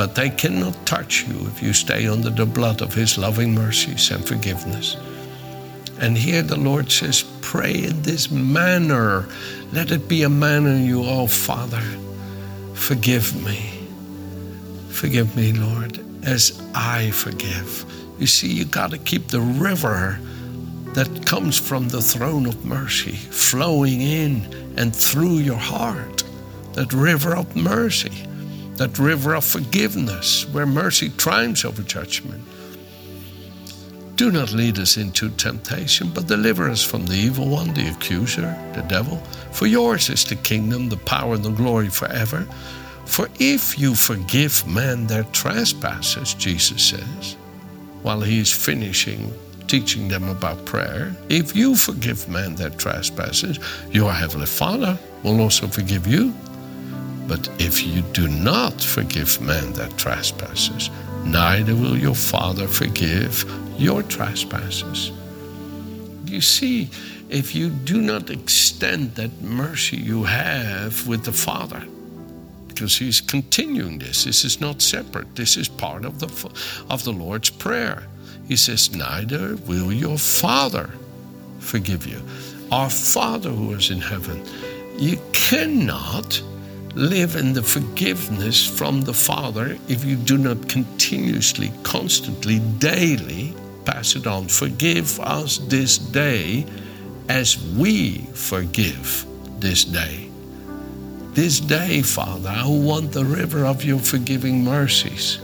But 0.00 0.14
they 0.14 0.30
cannot 0.30 0.86
touch 0.86 1.28
you 1.28 1.46
if 1.48 1.62
you 1.62 1.74
stay 1.74 2.06
under 2.06 2.30
the 2.30 2.46
blood 2.46 2.80
of 2.80 2.94
His 2.94 3.18
loving 3.18 3.52
mercies 3.54 4.10
and 4.10 4.26
forgiveness. 4.26 4.96
And 5.98 6.16
here 6.16 6.40
the 6.40 6.56
Lord 6.56 6.90
says, 6.90 7.22
Pray 7.42 7.84
in 7.84 8.00
this 8.00 8.30
manner. 8.30 9.28
Let 9.74 9.90
it 9.90 10.08
be 10.08 10.22
a 10.22 10.30
manner 10.30 10.74
you, 10.74 11.04
oh 11.04 11.26
Father, 11.26 11.82
forgive 12.72 13.44
me. 13.44 13.78
Forgive 14.88 15.36
me, 15.36 15.52
Lord, 15.52 16.02
as 16.24 16.58
I 16.74 17.10
forgive. 17.10 17.84
You 18.18 18.26
see, 18.26 18.50
you 18.50 18.64
got 18.64 18.92
to 18.92 18.98
keep 18.98 19.28
the 19.28 19.42
river 19.42 20.18
that 20.94 21.26
comes 21.26 21.58
from 21.58 21.90
the 21.90 22.00
throne 22.00 22.46
of 22.46 22.64
mercy 22.64 23.16
flowing 23.16 24.00
in 24.00 24.74
and 24.78 24.96
through 24.96 25.40
your 25.40 25.58
heart. 25.58 26.24
That 26.72 26.90
river 26.94 27.36
of 27.36 27.54
mercy 27.54 28.29
that 28.80 28.98
river 28.98 29.34
of 29.34 29.44
forgiveness 29.44 30.48
where 30.52 30.64
mercy 30.64 31.10
triumphs 31.10 31.66
over 31.66 31.82
judgment. 31.82 32.42
Do 34.16 34.32
not 34.32 34.52
lead 34.52 34.78
us 34.78 34.96
into 34.96 35.28
temptation, 35.28 36.10
but 36.14 36.28
deliver 36.28 36.70
us 36.70 36.82
from 36.82 37.04
the 37.04 37.12
evil 37.14 37.46
one, 37.46 37.74
the 37.74 37.90
accuser, 37.90 38.56
the 38.72 38.80
devil. 38.88 39.18
For 39.52 39.66
yours 39.66 40.08
is 40.08 40.24
the 40.24 40.36
kingdom, 40.36 40.88
the 40.88 40.96
power, 40.96 41.34
and 41.34 41.44
the 41.44 41.50
glory 41.50 41.90
forever. 41.90 42.46
For 43.04 43.28
if 43.38 43.78
you 43.78 43.94
forgive 43.94 44.66
men 44.66 45.06
their 45.06 45.24
trespasses, 45.24 46.32
Jesus 46.32 46.82
says, 46.82 47.36
while 48.00 48.22
he 48.22 48.40
is 48.40 48.50
finishing 48.50 49.30
teaching 49.66 50.08
them 50.08 50.26
about 50.30 50.64
prayer, 50.64 51.14
if 51.28 51.54
you 51.54 51.76
forgive 51.76 52.26
men 52.30 52.54
their 52.54 52.70
trespasses, 52.70 53.58
your 53.90 54.10
heavenly 54.10 54.46
Father 54.46 54.98
will 55.22 55.38
also 55.42 55.66
forgive 55.66 56.06
you. 56.06 56.32
But 57.30 57.48
if 57.60 57.86
you 57.86 58.02
do 58.12 58.26
not 58.26 58.82
forgive 58.82 59.40
men 59.40 59.72
their 59.72 59.86
trespasses, 59.90 60.90
neither 61.24 61.76
will 61.76 61.96
your 61.96 62.16
Father 62.16 62.66
forgive 62.66 63.44
your 63.78 64.02
trespasses. 64.02 65.12
You 66.26 66.40
see, 66.40 66.90
if 67.28 67.54
you 67.54 67.70
do 67.70 68.02
not 68.02 68.30
extend 68.30 69.14
that 69.14 69.42
mercy 69.42 69.96
you 69.96 70.24
have 70.24 71.06
with 71.06 71.22
the 71.22 71.32
Father, 71.32 71.84
because 72.66 72.98
he's 72.98 73.20
continuing 73.20 74.00
this. 74.00 74.24
This 74.24 74.44
is 74.44 74.60
not 74.60 74.82
separate. 74.82 75.36
This 75.36 75.56
is 75.56 75.68
part 75.68 76.04
of 76.04 76.18
the 76.18 76.28
of 76.88 77.04
the 77.04 77.12
Lord's 77.12 77.50
prayer. 77.50 78.08
He 78.48 78.56
says, 78.56 78.90
"Neither 78.92 79.54
will 79.68 79.92
your 79.92 80.18
Father 80.18 80.90
forgive 81.60 82.08
you." 82.08 82.20
Our 82.72 82.90
Father 82.90 83.50
who 83.50 83.72
is 83.74 83.90
in 83.90 84.00
heaven. 84.00 84.42
You 84.98 85.20
cannot 85.32 86.42
live 86.94 87.36
in 87.36 87.52
the 87.52 87.62
forgiveness 87.62 88.66
from 88.66 89.02
the 89.02 89.14
Father 89.14 89.76
if 89.88 90.04
you 90.04 90.16
do 90.16 90.36
not 90.38 90.68
continuously, 90.68 91.72
constantly, 91.82 92.58
daily 92.78 93.54
pass 93.84 94.16
it 94.16 94.26
on. 94.26 94.48
Forgive 94.48 95.18
us 95.20 95.58
this 95.58 95.98
day 95.98 96.66
as 97.28 97.62
we 97.74 98.18
forgive 98.34 99.24
this 99.60 99.84
day. 99.84 100.28
This 101.32 101.60
day, 101.60 102.02
Father, 102.02 102.50
I 102.50 102.66
want 102.66 103.12
the 103.12 103.24
river 103.24 103.64
of 103.64 103.84
your 103.84 104.00
forgiving 104.00 104.64
mercies 104.64 105.38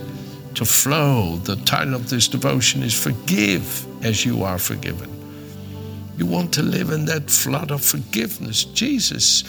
to 0.55 0.65
flow. 0.65 1.37
The 1.37 1.55
title 1.57 1.95
of 1.95 2.09
this 2.09 2.27
devotion 2.27 2.83
is 2.83 2.93
Forgive 2.93 3.85
as 4.03 4.25
you 4.25 4.43
are 4.43 4.57
forgiven. 4.57 5.09
You 6.17 6.25
want 6.25 6.53
to 6.55 6.63
live 6.63 6.89
in 6.89 7.05
that 7.05 7.29
flood 7.29 7.71
of 7.71 7.83
forgiveness. 7.83 8.65
Jesus 8.65 9.43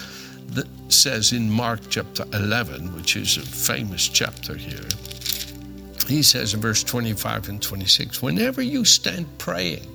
says 0.93 1.33
in 1.33 1.49
Mark 1.49 1.81
chapter 1.89 2.25
11, 2.33 2.95
which 2.95 3.15
is 3.15 3.37
a 3.37 3.41
famous 3.41 4.07
chapter 4.07 4.55
here, 4.55 4.87
he 6.07 6.23
says 6.23 6.53
in 6.53 6.61
verse 6.61 6.83
25 6.83 7.49
and 7.49 7.61
26 7.61 8.21
whenever 8.21 8.61
you 8.61 8.83
stand 8.83 9.25
praying, 9.37 9.87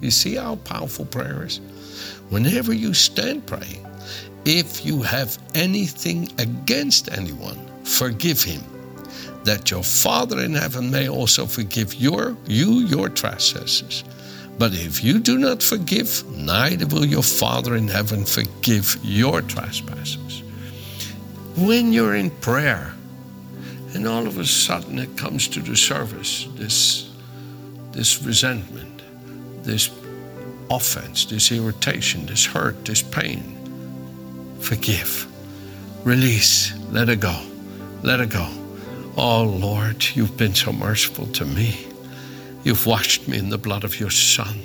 you 0.00 0.10
see 0.10 0.34
how 0.34 0.56
powerful 0.56 1.06
prayer 1.06 1.44
is? 1.46 1.60
Whenever 2.28 2.74
you 2.74 2.92
stand 2.92 3.46
praying, 3.46 3.86
if 4.44 4.84
you 4.84 5.00
have 5.02 5.38
anything 5.54 6.30
against 6.38 7.10
anyone, 7.10 7.58
forgive 7.84 8.42
him, 8.42 8.62
that 9.44 9.70
your 9.70 9.82
Father 9.82 10.40
in 10.40 10.54
heaven 10.54 10.90
may 10.90 11.08
also 11.08 11.46
forgive 11.46 11.94
your, 11.94 12.36
you 12.46 12.80
your 12.80 13.08
trespasses. 13.08 14.04
But 14.58 14.72
if 14.72 15.02
you 15.02 15.18
do 15.18 15.38
not 15.38 15.62
forgive, 15.62 16.24
neither 16.30 16.86
will 16.86 17.04
your 17.04 17.22
Father 17.22 17.74
in 17.74 17.88
heaven 17.88 18.24
forgive 18.24 18.96
your 19.02 19.42
trespasses. 19.42 20.42
When 21.56 21.92
you're 21.92 22.14
in 22.14 22.30
prayer, 22.30 22.94
and 23.94 24.06
all 24.06 24.26
of 24.26 24.38
a 24.38 24.44
sudden 24.44 24.98
it 24.98 25.16
comes 25.16 25.48
to 25.48 25.60
the 25.60 25.76
surface, 25.76 26.48
this, 26.54 27.10
this 27.92 28.22
resentment, 28.22 29.02
this 29.64 29.90
offense, 30.70 31.24
this 31.26 31.52
irritation, 31.52 32.26
this 32.26 32.44
hurt, 32.44 32.84
this 32.84 33.02
pain, 33.02 33.58
forgive, 34.60 35.26
release, 36.04 36.72
let 36.90 37.08
it 37.08 37.20
go, 37.20 37.38
let 38.02 38.20
it 38.20 38.30
go. 38.30 38.48
Oh 39.16 39.44
Lord, 39.44 40.04
you've 40.14 40.36
been 40.36 40.54
so 40.54 40.72
merciful 40.72 41.26
to 41.26 41.44
me. 41.44 41.86
You've 42.64 42.86
washed 42.86 43.28
me 43.28 43.38
in 43.38 43.50
the 43.50 43.58
blood 43.58 43.84
of 43.84 44.00
your 44.00 44.10
Son. 44.10 44.58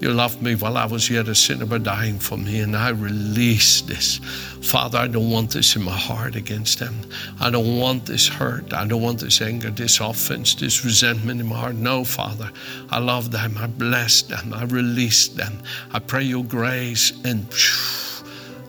You 0.00 0.10
loved 0.12 0.40
me 0.40 0.54
while 0.54 0.78
I 0.78 0.86
was 0.86 1.10
yet 1.10 1.28
a 1.28 1.34
sinner, 1.34 1.66
but 1.66 1.82
dying 1.82 2.18
for 2.18 2.38
me, 2.38 2.60
and 2.60 2.74
I 2.74 2.88
release 2.88 3.82
this. 3.82 4.16
Father, 4.62 4.98
I 4.98 5.06
don't 5.06 5.30
want 5.30 5.50
this 5.50 5.76
in 5.76 5.82
my 5.82 5.96
heart 5.96 6.36
against 6.36 6.78
them. 6.78 6.98
I 7.38 7.50
don't 7.50 7.78
want 7.78 8.06
this 8.06 8.26
hurt. 8.26 8.72
I 8.72 8.86
don't 8.86 9.02
want 9.02 9.20
this 9.20 9.42
anger, 9.42 9.70
this 9.70 10.00
offense, 10.00 10.54
this 10.54 10.84
resentment 10.84 11.40
in 11.40 11.48
my 11.48 11.56
heart. 11.56 11.74
No, 11.74 12.02
Father, 12.04 12.50
I 12.90 12.98
love 12.98 13.30
them. 13.30 13.56
I 13.58 13.66
bless 13.66 14.22
them. 14.22 14.54
I 14.54 14.64
release 14.64 15.28
them. 15.28 15.62
I 15.92 15.98
pray 15.98 16.22
your 16.22 16.44
grace 16.44 17.12
and. 17.24 17.52
Phew, 17.52 18.09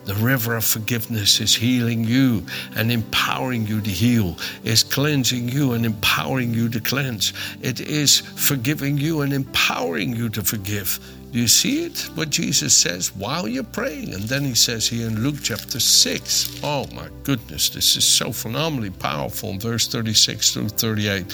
the 0.04 0.14
river 0.14 0.56
of 0.56 0.64
forgiveness 0.64 1.40
is 1.40 1.54
healing 1.54 2.04
you 2.04 2.44
and 2.76 2.90
empowering 2.90 3.66
you 3.66 3.80
to 3.80 3.90
heal, 3.90 4.36
is 4.64 4.82
cleansing 4.82 5.48
you 5.48 5.72
and 5.72 5.86
empowering 5.86 6.52
you 6.52 6.68
to 6.70 6.80
cleanse. 6.80 7.32
It 7.60 7.80
is 7.80 8.20
forgiving 8.20 8.98
you 8.98 9.22
and 9.22 9.32
empowering 9.32 10.14
you 10.14 10.28
to 10.30 10.42
forgive. 10.42 10.98
Do 11.32 11.38
you 11.38 11.48
see 11.48 11.86
it? 11.86 12.10
What 12.14 12.28
Jesus 12.28 12.76
says 12.76 13.14
while 13.16 13.48
you're 13.48 13.64
praying. 13.64 14.12
And 14.12 14.24
then 14.24 14.44
he 14.44 14.54
says 14.54 14.86
here 14.86 15.06
in 15.06 15.22
Luke 15.22 15.36
chapter 15.42 15.80
6, 15.80 16.60
oh 16.62 16.86
my 16.92 17.08
goodness, 17.22 17.70
this 17.70 17.96
is 17.96 18.04
so 18.04 18.32
phenomenally 18.32 18.90
powerful 18.90 19.50
in 19.50 19.58
verse 19.58 19.86
36 19.86 20.52
through 20.52 20.68
38. 20.68 21.24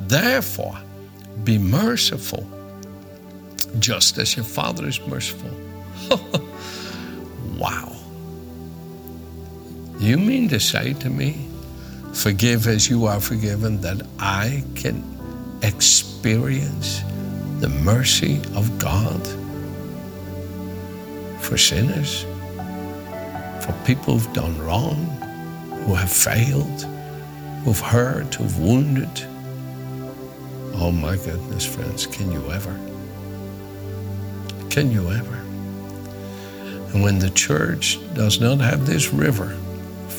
Therefore, 0.00 0.78
be 1.44 1.56
merciful, 1.56 2.46
just 3.78 4.18
as 4.18 4.36
your 4.36 4.44
Father 4.44 4.86
is 4.86 5.00
merciful. 5.06 5.50
wow. 7.56 7.97
You 9.98 10.16
mean 10.16 10.48
to 10.50 10.60
say 10.60 10.92
to 10.94 11.10
me, 11.10 11.48
forgive 12.14 12.68
as 12.68 12.88
you 12.88 13.06
are 13.06 13.20
forgiven, 13.20 13.80
that 13.80 14.00
I 14.20 14.62
can 14.76 15.02
experience 15.62 17.02
the 17.58 17.68
mercy 17.68 18.40
of 18.54 18.78
God 18.78 19.26
for 21.40 21.58
sinners, 21.58 22.22
for 23.64 23.74
people 23.84 24.16
who've 24.16 24.32
done 24.32 24.56
wrong, 24.62 25.04
who 25.84 25.94
have 25.94 26.12
failed, 26.12 26.82
who've 27.64 27.80
hurt, 27.80 28.36
who've 28.36 28.58
wounded? 28.60 29.10
Oh 30.74 30.92
my 30.92 31.16
goodness, 31.16 31.66
friends, 31.66 32.06
can 32.06 32.30
you 32.30 32.52
ever? 32.52 32.78
Can 34.70 34.92
you 34.92 35.10
ever? 35.10 35.34
And 36.92 37.02
when 37.02 37.18
the 37.18 37.30
church 37.30 37.98
does 38.14 38.40
not 38.40 38.60
have 38.60 38.86
this 38.86 39.12
river, 39.12 39.58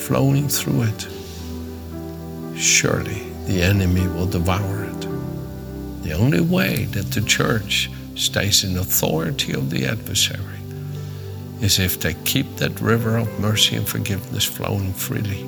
flowing 0.09 0.49
through 0.49 0.81
it, 0.81 1.07
surely 2.57 3.29
the 3.45 3.61
enemy 3.61 4.07
will 4.07 4.25
devour 4.25 4.85
it. 4.85 5.01
The 6.01 6.13
only 6.13 6.41
way 6.41 6.85
that 6.85 7.11
the 7.11 7.21
church 7.21 7.91
stays 8.15 8.63
in 8.63 8.75
authority 8.75 9.53
of 9.53 9.69
the 9.69 9.85
adversary 9.85 10.61
is 11.61 11.77
if 11.77 11.99
they 11.99 12.15
keep 12.25 12.55
that 12.55 12.81
river 12.81 13.17
of 13.17 13.39
mercy 13.39 13.75
and 13.75 13.87
forgiveness 13.87 14.45
flowing 14.45 14.93
freely. 14.93 15.47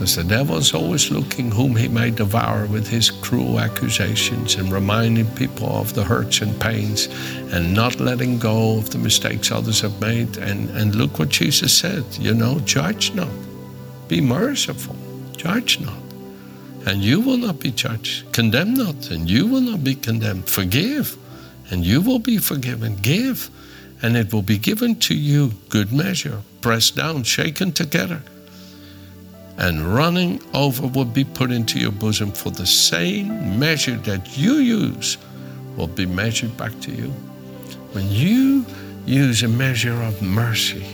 Because 0.00 0.16
the 0.16 0.24
devil 0.24 0.56
is 0.56 0.72
always 0.72 1.10
looking 1.10 1.50
whom 1.50 1.76
he 1.76 1.86
may 1.86 2.10
devour 2.10 2.64
with 2.64 2.88
his 2.88 3.10
cruel 3.10 3.60
accusations 3.60 4.54
and 4.54 4.72
reminding 4.72 5.26
people 5.32 5.68
of 5.76 5.92
the 5.92 6.02
hurts 6.02 6.40
and 6.40 6.58
pains 6.58 7.08
and 7.52 7.74
not 7.74 8.00
letting 8.00 8.38
go 8.38 8.78
of 8.78 8.88
the 8.88 8.96
mistakes 8.96 9.52
others 9.52 9.82
have 9.82 10.00
made. 10.00 10.38
And, 10.38 10.70
and 10.70 10.94
look 10.94 11.18
what 11.18 11.28
Jesus 11.28 11.76
said, 11.76 12.02
you 12.18 12.32
know, 12.32 12.60
judge 12.60 13.12
not, 13.12 13.28
be 14.08 14.22
merciful, 14.22 14.96
judge 15.36 15.78
not. 15.80 16.02
And 16.86 17.02
you 17.02 17.20
will 17.20 17.36
not 17.36 17.60
be 17.60 17.70
judged. 17.70 18.32
Condemn 18.32 18.72
not, 18.72 19.10
and 19.10 19.28
you 19.28 19.46
will 19.46 19.60
not 19.60 19.84
be 19.84 19.96
condemned. 19.96 20.48
Forgive, 20.48 21.14
and 21.70 21.84
you 21.84 22.00
will 22.00 22.20
be 22.20 22.38
forgiven. 22.38 22.96
Give, 23.02 23.50
and 24.00 24.16
it 24.16 24.32
will 24.32 24.40
be 24.40 24.56
given 24.56 24.94
to 25.00 25.14
you. 25.14 25.52
Good 25.68 25.92
measure, 25.92 26.40
pressed 26.62 26.96
down, 26.96 27.24
shaken 27.24 27.72
together 27.72 28.22
and 29.60 29.94
running 29.94 30.42
over 30.54 30.86
will 30.86 31.04
be 31.04 31.24
put 31.24 31.52
into 31.52 31.78
your 31.78 31.92
bosom, 31.92 32.32
for 32.32 32.50
the 32.50 32.66
same 32.66 33.58
measure 33.58 33.96
that 33.96 34.36
you 34.36 34.54
use 34.54 35.18
will 35.76 35.86
be 35.86 36.06
measured 36.06 36.56
back 36.56 36.78
to 36.80 36.90
you. 36.90 37.10
When 37.92 38.08
you 38.10 38.64
use 39.04 39.42
a 39.42 39.48
measure 39.48 40.00
of 40.02 40.20
mercy, 40.22 40.86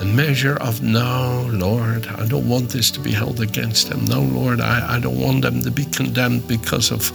a 0.00 0.04
measure 0.04 0.56
of 0.60 0.82
no, 0.82 1.48
Lord, 1.52 2.06
I 2.06 2.26
don't 2.26 2.48
want 2.48 2.68
this 2.68 2.90
to 2.92 3.00
be 3.00 3.10
held 3.10 3.40
against 3.40 3.88
them. 3.88 4.04
No, 4.04 4.20
Lord, 4.20 4.60
I, 4.60 4.96
I 4.96 5.00
don't 5.00 5.18
want 5.18 5.42
them 5.42 5.62
to 5.62 5.70
be 5.70 5.84
condemned 5.86 6.46
because 6.46 6.92
of 6.92 7.10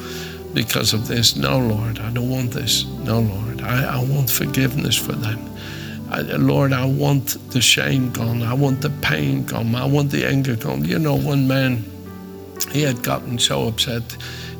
because 0.54 0.94
of 0.94 1.08
this. 1.08 1.38
No, 1.38 1.58
Lord, 1.60 2.00
I 2.00 2.12
don't 2.12 2.30
want 2.30 2.52
this. 2.52 2.86
No, 3.06 3.22
Lord, 3.22 3.62
I, 3.62 4.00
I 4.00 4.04
want 4.04 4.30
forgiveness 4.30 4.98
for 4.98 5.14
them. 5.14 5.40
Lord, 6.20 6.74
I 6.74 6.86
want 6.86 7.38
the 7.52 7.62
shame 7.62 8.12
gone. 8.12 8.44
I 8.44 8.54
want 8.54 8.82
the 8.82 8.90
pain 8.90 9.46
gone. 9.46 9.74
I 9.76 9.86
want 9.86 10.12
the 10.12 10.26
anger 10.26 10.56
gone. 10.56 10.84
You 10.84 11.00
know, 11.00 11.16
one 11.16 11.48
man, 11.48 11.86
he 12.72 12.82
had 12.82 13.02
gotten 13.02 13.40
so 13.40 13.68
upset, 13.68 14.04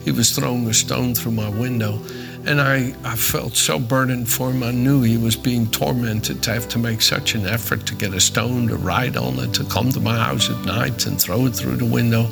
he 0.04 0.12
was 0.12 0.32
throwing 0.32 0.66
a 0.68 0.74
stone 0.74 1.14
through 1.14 1.34
my 1.34 1.50
window. 1.50 2.00
And 2.46 2.60
I, 2.60 2.96
I 3.04 3.16
felt 3.16 3.56
so 3.56 3.78
burdened 3.78 4.28
for 4.28 4.50
him. 4.50 4.64
I 4.64 4.72
knew 4.72 5.04
he 5.04 5.18
was 5.18 5.36
being 5.36 5.70
tormented 5.70 6.42
to 6.44 6.54
have 6.54 6.68
to 6.70 6.80
make 6.80 7.02
such 7.02 7.36
an 7.36 7.46
effort 7.46 7.86
to 7.86 7.96
get 7.96 8.14
a 8.14 8.20
stone 8.20 8.68
to 8.70 8.78
ride 8.78 9.16
on 9.16 9.38
it, 9.40 9.54
to 9.56 9.64
come 9.66 9.92
to 9.92 10.00
my 10.00 10.18
house 10.18 10.50
at 10.50 10.66
night 10.66 11.06
and 11.06 11.22
throw 11.22 11.46
it 11.46 11.52
through 11.52 11.76
the 11.76 11.86
window. 11.86 12.28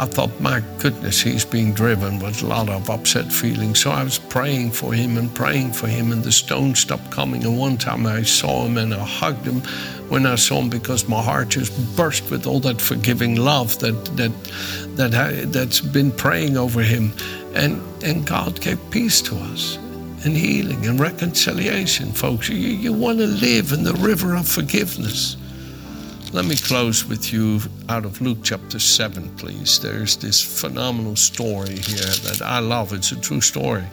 I 0.00 0.06
thought, 0.06 0.40
my 0.40 0.62
goodness, 0.78 1.20
he's 1.20 1.44
being 1.44 1.74
driven 1.74 2.20
with 2.20 2.44
a 2.44 2.46
lot 2.46 2.68
of 2.68 2.88
upset 2.88 3.32
feelings. 3.32 3.80
So 3.80 3.90
I 3.90 4.04
was 4.04 4.16
praying 4.16 4.70
for 4.70 4.94
him 4.94 5.18
and 5.18 5.34
praying 5.34 5.72
for 5.72 5.88
him, 5.88 6.12
and 6.12 6.22
the 6.22 6.30
stone 6.30 6.76
stopped 6.76 7.10
coming. 7.10 7.42
And 7.42 7.58
one 7.58 7.76
time 7.76 8.06
I 8.06 8.22
saw 8.22 8.64
him 8.64 8.78
and 8.78 8.94
I 8.94 9.04
hugged 9.04 9.44
him 9.44 9.60
when 10.08 10.24
I 10.24 10.36
saw 10.36 10.60
him 10.60 10.70
because 10.70 11.08
my 11.08 11.20
heart 11.20 11.48
just 11.48 11.72
burst 11.96 12.30
with 12.30 12.46
all 12.46 12.60
that 12.60 12.80
forgiving 12.80 13.34
love 13.34 13.76
that 13.80 14.04
that 14.16 14.32
that 14.96 15.14
I, 15.14 15.32
that's 15.46 15.80
been 15.80 16.12
praying 16.12 16.56
over 16.56 16.80
him, 16.80 17.12
and 17.54 17.82
and 18.04 18.24
God 18.24 18.60
gave 18.60 18.78
peace 18.90 19.20
to 19.22 19.34
us 19.52 19.78
and 20.24 20.36
healing 20.36 20.86
and 20.86 21.00
reconciliation, 21.00 22.12
folks. 22.12 22.48
You, 22.48 22.56
you 22.56 22.92
want 22.92 23.18
to 23.18 23.26
live 23.26 23.72
in 23.72 23.82
the 23.82 23.94
river 23.94 24.36
of 24.36 24.46
forgiveness. 24.46 25.36
Let 26.30 26.44
me 26.44 26.56
close 26.56 27.06
with 27.06 27.32
you 27.32 27.58
out 27.88 28.04
of 28.04 28.20
Luke 28.20 28.40
chapter 28.42 28.78
7, 28.78 29.34
please. 29.36 29.80
There's 29.80 30.14
this 30.14 30.42
phenomenal 30.60 31.16
story 31.16 31.76
here 31.76 32.12
that 32.26 32.42
I 32.44 32.58
love. 32.58 32.92
It's 32.92 33.12
a 33.12 33.20
true 33.20 33.40
story. 33.40 33.84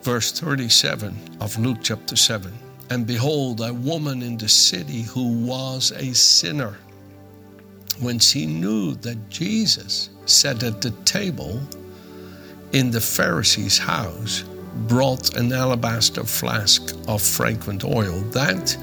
Verse 0.00 0.32
37 0.32 1.14
of 1.42 1.58
Luke 1.58 1.80
chapter 1.82 2.16
7 2.16 2.50
And 2.88 3.06
behold, 3.06 3.60
a 3.60 3.74
woman 3.74 4.22
in 4.22 4.38
the 4.38 4.48
city 4.48 5.02
who 5.02 5.44
was 5.44 5.92
a 5.92 6.14
sinner, 6.14 6.78
when 8.00 8.18
she 8.18 8.46
knew 8.46 8.94
that 8.94 9.28
Jesus 9.28 10.08
sat 10.24 10.62
at 10.62 10.80
the 10.80 10.92
table 11.04 11.60
in 12.72 12.90
the 12.90 13.02
Pharisee's 13.02 13.76
house, 13.76 14.44
brought 14.88 15.36
an 15.36 15.52
alabaster 15.52 16.24
flask 16.24 16.96
of 17.06 17.20
fragrant 17.20 17.84
oil. 17.84 18.18
That 18.32 18.74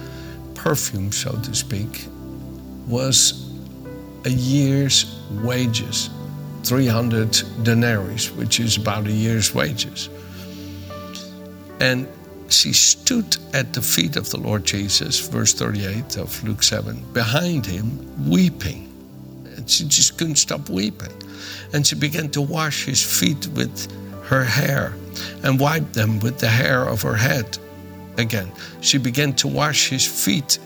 perfume, 0.63 1.11
so 1.11 1.31
to 1.33 1.53
speak, 1.53 2.07
was 2.87 3.51
a 4.23 4.29
year's 4.29 5.19
wages 5.43 6.09
300 6.63 7.43
denarii, 7.63 8.17
which 8.37 8.61
is 8.61 8.77
about 8.77 9.05
a 9.05 9.11
year's 9.11 9.53
wages. 9.53 10.09
And 11.81 12.07
she 12.47 12.71
stood 12.71 13.35
at 13.53 13.73
the 13.73 13.81
feet 13.81 14.15
of 14.15 14.29
the 14.29 14.37
Lord 14.37 14.63
Jesus, 14.63 15.27
verse 15.27 15.53
38 15.53 16.17
of 16.17 16.41
Luke 16.45 16.63
7, 16.63 17.11
behind 17.11 17.65
him, 17.65 17.85
weeping. 18.29 18.87
And 19.57 19.69
she 19.69 19.83
just 19.83 20.17
couldn't 20.17 20.37
stop 20.37 20.69
weeping. 20.69 21.11
And 21.73 21.85
she 21.85 21.95
began 21.95 22.29
to 22.29 22.41
wash 22.41 22.85
his 22.85 23.03
feet 23.03 23.47
with 23.47 23.91
her 24.27 24.45
hair 24.45 24.93
and 25.43 25.59
wipe 25.59 25.91
them 25.91 26.21
with 26.21 26.39
the 26.39 26.47
hair 26.47 26.87
of 26.87 27.01
her 27.01 27.15
head 27.15 27.57
again. 28.17 28.51
She 28.81 28.97
began 28.97 29.33
to 29.33 29.47
wash 29.47 29.89
his 29.89 30.05
feet 30.05 30.59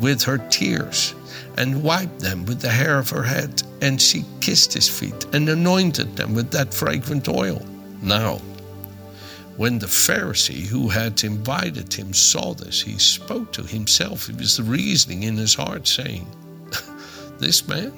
with 0.00 0.22
her 0.22 0.38
tears 0.50 1.14
and 1.56 1.82
wiped 1.82 2.20
them 2.20 2.44
with 2.46 2.60
the 2.60 2.68
hair 2.68 2.98
of 2.98 3.10
her 3.10 3.22
head. 3.22 3.62
And 3.82 4.00
she 4.00 4.24
kissed 4.40 4.72
his 4.72 4.88
feet 4.88 5.26
and 5.32 5.48
anointed 5.48 6.16
them 6.16 6.34
with 6.34 6.50
that 6.52 6.72
fragrant 6.72 7.28
oil. 7.28 7.60
Now, 8.02 8.40
when 9.56 9.80
the 9.80 9.86
Pharisee 9.86 10.64
who 10.66 10.88
had 10.88 11.24
invited 11.24 11.92
him 11.92 12.14
saw 12.14 12.54
this, 12.54 12.80
he 12.80 12.96
spoke 12.98 13.52
to 13.52 13.62
himself. 13.64 14.28
He 14.28 14.32
was 14.32 14.56
the 14.56 14.62
reasoning 14.62 15.24
in 15.24 15.36
his 15.36 15.54
heart, 15.54 15.88
saying, 15.88 16.28
This 17.38 17.66
man, 17.66 17.92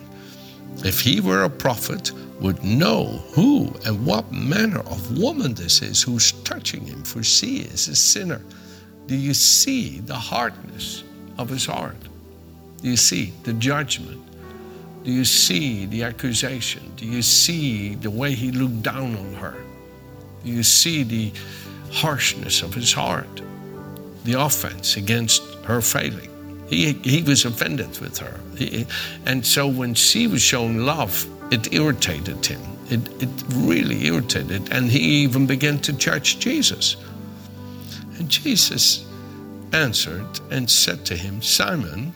if 0.85 1.01
he 1.01 1.21
were 1.21 1.43
a 1.43 1.51
prophet, 1.51 2.13
would 2.41 2.65
know 2.65 3.05
who 3.35 3.75
and 3.85 4.07
what 4.07 4.33
manner 4.33 4.81
of 4.81 5.19
woman 5.19 5.53
this 5.53 5.83
is 5.83 6.03
who's 6.03 6.33
touching 6.45 6.87
him, 6.87 7.03
for 7.05 7.23
she 7.23 7.59
is 7.59 7.89
a 7.89 7.95
sinner. 7.95 8.41
Do 9.11 9.17
you 9.17 9.35
see 9.35 9.99
the 9.99 10.15
hardness 10.15 11.03
of 11.37 11.49
his 11.49 11.67
heart? 11.67 12.01
Do 12.81 12.89
you 12.89 12.97
see 12.97 13.33
the 13.43 13.53
judgment? 13.55 14.23
Do 15.03 15.11
you 15.11 15.25
see 15.25 15.87
the 15.87 16.05
accusation? 16.05 16.93
Do 16.95 17.07
you 17.07 17.21
see 17.21 17.97
the 17.97 18.09
way 18.09 18.35
he 18.35 18.53
looked 18.53 18.85
down 18.85 19.17
on 19.17 19.35
her? 19.35 19.57
Do 20.45 20.51
you 20.53 20.63
see 20.63 21.03
the 21.03 21.33
harshness 21.91 22.63
of 22.63 22.73
his 22.73 22.93
heart? 22.93 23.43
The 24.23 24.35
offense 24.35 24.97
against 24.97 25.43
her 25.65 25.81
failing. 25.81 26.31
He, 26.69 26.93
he 26.93 27.25
was 27.25 27.45
offended 27.45 27.99
with 27.99 28.17
her. 28.19 28.39
He, 28.57 28.87
and 29.27 29.45
so 29.45 29.67
when 29.67 29.95
she 29.95 30.29
was 30.29 30.41
showing 30.41 30.87
love, 30.87 31.27
it 31.53 31.75
irritated 31.75 32.47
him. 32.47 32.61
It, 32.89 33.01
it 33.21 33.29
really 33.55 34.07
irritated. 34.07 34.73
And 34.73 34.89
he 34.89 35.01
even 35.25 35.49
began 35.49 35.81
to 35.81 35.93
judge 35.95 36.39
Jesus. 36.39 36.97
And 38.21 38.29
Jesus 38.29 39.07
answered 39.73 40.41
and 40.51 40.69
said 40.69 41.07
to 41.07 41.17
him, 41.17 41.41
Simon, 41.41 42.13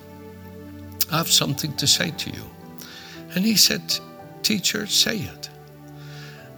I 1.11 1.17
have 1.17 1.31
something 1.31 1.75
to 1.77 1.87
say 1.87 2.11
to 2.11 2.31
you. 2.31 2.43
And 3.35 3.43
he 3.43 3.57
said, 3.57 3.81
Teacher, 4.43 4.87
say 4.87 5.17
it. 5.17 5.49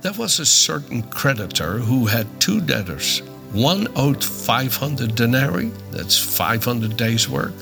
There 0.02 0.14
was 0.14 0.40
a 0.40 0.46
certain 0.46 1.04
creditor 1.04 1.78
who 1.78 2.06
had 2.06 2.26
two 2.40 2.60
debtors. 2.60 3.22
One 3.52 3.86
owed 3.94 4.24
500 4.24 5.14
denarii, 5.14 5.70
that's 5.92 6.18
500 6.18 6.96
days' 6.96 7.28
work, 7.28 7.54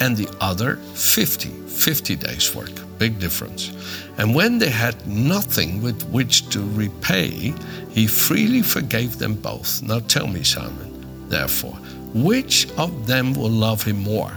and 0.00 0.16
the 0.16 0.32
other 0.40 0.76
50, 0.76 1.48
50 1.48 2.14
days' 2.14 2.54
work. 2.54 2.70
Big 2.98 3.18
difference. 3.18 3.72
And 4.16 4.32
when 4.32 4.60
they 4.60 4.70
had 4.70 5.08
nothing 5.08 5.82
with 5.82 6.08
which 6.10 6.48
to 6.50 6.60
repay, 6.60 7.52
he 7.90 8.06
freely 8.06 8.62
forgave 8.62 9.18
them 9.18 9.34
both. 9.34 9.82
Now 9.82 9.98
tell 9.98 10.28
me, 10.28 10.44
Simon, 10.44 10.95
therefore, 11.28 11.74
which 12.14 12.68
of 12.76 13.06
them 13.06 13.34
will 13.34 13.50
love 13.50 13.82
him 13.82 13.98
more? 13.98 14.32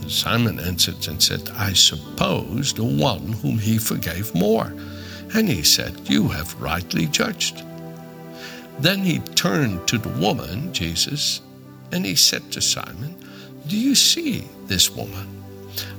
And 0.00 0.10
Simon 0.10 0.60
answered 0.60 1.06
and 1.08 1.22
said, 1.22 1.50
I 1.56 1.72
suppose 1.72 2.72
the 2.72 2.84
one 2.84 3.32
whom 3.32 3.58
he 3.58 3.78
forgave 3.78 4.34
more. 4.34 4.72
And 5.34 5.48
he 5.48 5.62
said, 5.62 6.08
You 6.08 6.28
have 6.28 6.60
rightly 6.60 7.06
judged. 7.06 7.62
Then 8.78 9.00
he 9.00 9.18
turned 9.20 9.86
to 9.88 9.98
the 9.98 10.10
woman, 10.20 10.72
Jesus, 10.72 11.40
and 11.92 12.04
he 12.04 12.14
said 12.14 12.50
to 12.52 12.60
Simon, 12.60 13.14
Do 13.66 13.76
you 13.76 13.94
see 13.94 14.46
this 14.66 14.90
woman? 14.90 15.42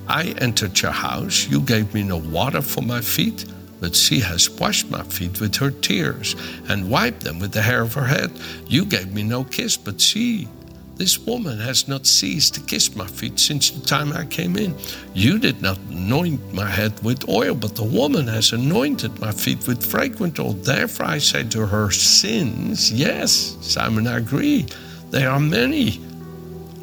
I 0.08 0.36
entered 0.38 0.80
your 0.82 0.92
house, 0.92 1.48
you 1.48 1.62
gave 1.62 1.94
me 1.94 2.04
no 2.04 2.18
water 2.18 2.62
for 2.62 2.82
my 2.82 3.02
feet, 3.02 3.46
but 3.86 3.96
she 3.96 4.20
has 4.20 4.50
washed 4.50 4.90
my 4.90 5.04
feet 5.04 5.40
with 5.40 5.56
her 5.58 5.70
tears 5.70 6.36
and 6.70 6.90
wiped 6.90 7.20
them 7.20 7.38
with 7.38 7.52
the 7.52 7.62
hair 7.62 7.84
of 7.84 7.94
her 7.94 8.08
head. 8.08 8.32
You 8.66 8.84
gave 8.84 9.14
me 9.14 9.22
no 9.22 9.44
kiss, 9.44 9.78
but 9.78 10.02
she 10.02 10.48
this 10.96 11.20
woman 11.20 11.60
has 11.60 11.88
not 11.88 12.08
ceased 12.08 12.56
to 12.56 12.62
kiss 12.62 12.96
my 12.96 13.06
feet 13.06 13.38
since 13.38 13.70
the 13.70 13.86
time 13.86 14.12
I 14.12 14.26
came 14.26 14.56
in. 14.58 14.74
You 15.14 15.38
did 15.38 15.62
not 15.62 15.78
anoint 15.92 16.52
my 16.52 16.66
head 16.66 16.94
with 17.04 17.30
oil, 17.30 17.54
but 17.54 17.76
the 17.76 17.84
woman 17.84 18.26
has 18.26 18.54
anointed 18.54 19.20
my 19.20 19.32
feet 19.32 19.68
with 19.68 19.86
fragrant 19.86 20.40
oil. 20.40 20.54
Therefore 20.54 21.06
I 21.06 21.20
say 21.20 21.44
to 21.50 21.68
her, 21.68 21.92
Sins, 21.92 22.92
yes, 22.92 23.56
Simon, 23.62 24.08
I 24.08 24.18
agree, 24.18 24.66
they 25.12 25.28
are 25.28 25.40
many, 25.40 26.02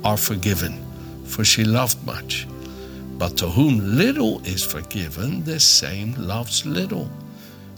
are 0.04 0.16
forgiven, 0.16 0.74
for 1.24 1.42
she 1.42 1.64
loved 1.64 2.06
much. 2.06 2.46
But 3.22 3.37
to 3.37 3.46
whom 3.46 3.96
little 3.96 4.44
is 4.44 4.64
forgiven, 4.64 5.44
the 5.44 5.61
same 5.61 6.12
loves 6.14 6.66
little. 6.66 7.08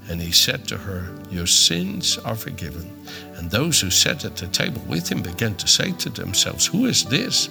And 0.09 0.18
he 0.18 0.33
said 0.33 0.66
to 0.68 0.78
her, 0.78 1.14
Your 1.30 1.46
sins 1.46 2.16
are 2.16 2.35
forgiven. 2.35 2.90
And 3.37 3.50
those 3.50 3.78
who 3.78 3.90
sat 3.90 4.24
at 4.24 4.37
the 4.37 4.46
table 4.46 4.80
with 4.88 5.07
him 5.07 5.20
began 5.20 5.54
to 5.57 5.68
say 5.68 5.92
to 5.98 6.09
themselves, 6.09 6.64
Who 6.64 6.87
is 6.87 7.04
this 7.04 7.50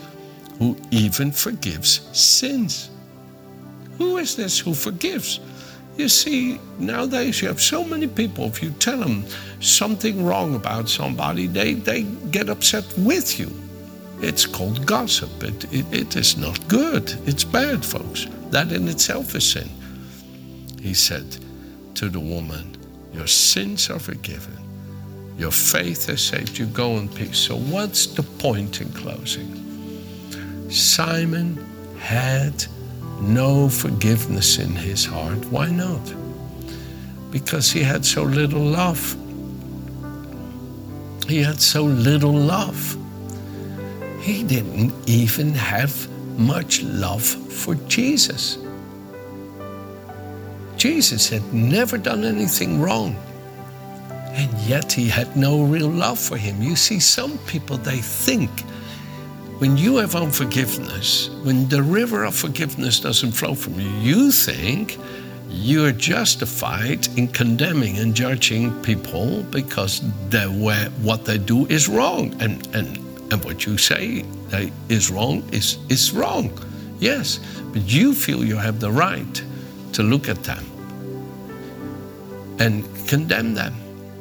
who 0.58 0.75
even 0.89 1.32
forgives 1.32 2.01
sins? 2.17 2.89
Who 3.99 4.17
is 4.17 4.36
this 4.36 4.58
who 4.58 4.73
forgives? 4.73 5.39
You 5.95 6.10
see, 6.10 6.60
nowadays 6.79 7.43
you 7.43 7.47
have 7.47 7.62
so 7.62 7.84
many 7.84 8.08
people, 8.08 8.45
if 8.45 8.63
you 8.63 8.71
tell 8.71 8.97
them 8.97 9.23
something 9.60 10.25
wrong 10.25 10.56
about 10.56 10.89
somebody, 10.89 11.45
they, 11.45 11.75
they 11.75 12.01
get 12.32 12.49
upset 12.49 12.91
with 12.97 13.39
you. 13.39 13.51
It's 14.21 14.45
called 14.45 14.86
gossip. 14.86 15.43
It, 15.43 15.65
it, 15.73 15.86
it 15.91 16.15
is 16.15 16.38
not 16.38 16.67
good. 16.67 17.13
It's 17.28 17.43
bad, 17.43 17.84
folks. 17.84 18.28
That 18.52 18.71
in 18.71 18.88
itself 18.88 19.36
is 19.36 19.52
sin. 19.52 19.69
He 20.82 20.93
said 20.93 21.38
to 21.95 22.10
the 22.10 22.19
woman, 22.19 22.78
Your 23.13 23.28
sins 23.28 23.89
are 23.89 23.99
forgiven. 23.99 24.58
Your 25.38 25.52
faith 25.52 26.08
has 26.08 26.21
saved 26.21 26.58
you. 26.58 26.67
Go 26.67 26.97
in 26.97 27.10
peace. 27.10 27.38
So, 27.38 27.58
what's 27.58 28.06
the 28.06 28.23
point 28.23 28.82
in 28.82 28.89
closing? 28.93 29.60
Simon 30.69 31.58
had 31.99 32.65
no 33.21 33.69
forgiveness 33.69 34.60
in 34.60 34.76
his 34.76 35.06
heart. 35.06 35.43
Why 35.45 35.69
not? 35.69 36.13
Because 37.32 37.71
he 37.71 37.82
had 37.82 38.06
so 38.06 38.23
little 38.23 38.62
love. 38.62 39.15
He 41.28 41.41
had 41.41 41.62
so 41.62 41.84
little 41.84 42.34
love. 42.34 42.97
He 44.23 44.41
didn't 44.41 44.93
even 45.05 45.53
have 45.53 46.07
much 46.39 46.81
love 46.81 47.25
for 47.25 47.75
Jesus. 47.89 48.57
Jesus 50.77 51.27
had 51.27 51.53
never 51.53 51.97
done 51.97 52.23
anything 52.23 52.79
wrong. 52.79 53.17
And 54.31 54.49
yet 54.62 54.93
he 54.93 55.09
had 55.09 55.36
no 55.36 55.63
real 55.63 55.89
love 55.89 56.17
for 56.17 56.38
him. 56.38 56.62
You 56.62 56.77
see, 56.77 57.01
some 57.01 57.38
people, 57.39 57.75
they 57.75 57.97
think 57.97 58.49
when 59.59 59.75
you 59.75 59.97
have 59.97 60.15
unforgiveness, 60.15 61.29
when 61.43 61.67
the 61.67 61.83
river 61.83 62.23
of 62.23 62.33
forgiveness 62.33 63.01
doesn't 63.01 63.33
flow 63.33 63.53
from 63.53 63.77
you, 63.77 63.89
you 63.99 64.31
think 64.31 64.97
you're 65.49 65.91
justified 65.91 67.09
in 67.17 67.27
condemning 67.27 67.97
and 67.97 68.15
judging 68.15 68.71
people 68.83 69.43
because 69.51 69.99
what 71.01 71.25
they 71.25 71.38
do 71.38 71.65
is 71.65 71.89
wrong. 71.89 72.33
And, 72.41 72.65
and, 72.73 73.02
and 73.31 73.43
what 73.43 73.65
you 73.65 73.77
say 73.77 74.25
is 74.89 75.09
wrong 75.09 75.43
is, 75.51 75.77
is 75.89 76.12
wrong. 76.12 76.51
Yes, 76.99 77.39
but 77.71 77.81
you 77.81 78.13
feel 78.13 78.43
you 78.43 78.57
have 78.57 78.79
the 78.79 78.91
right 78.91 79.43
to 79.93 80.03
look 80.03 80.29
at 80.29 80.43
them 80.43 80.63
and 82.59 82.83
condemn 83.07 83.53
them. 83.53 83.73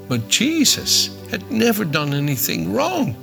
But 0.08 0.28
Jesus 0.28 1.16
had 1.30 1.50
never 1.50 1.84
done 1.84 2.12
anything 2.12 2.72
wrong. 2.72 3.16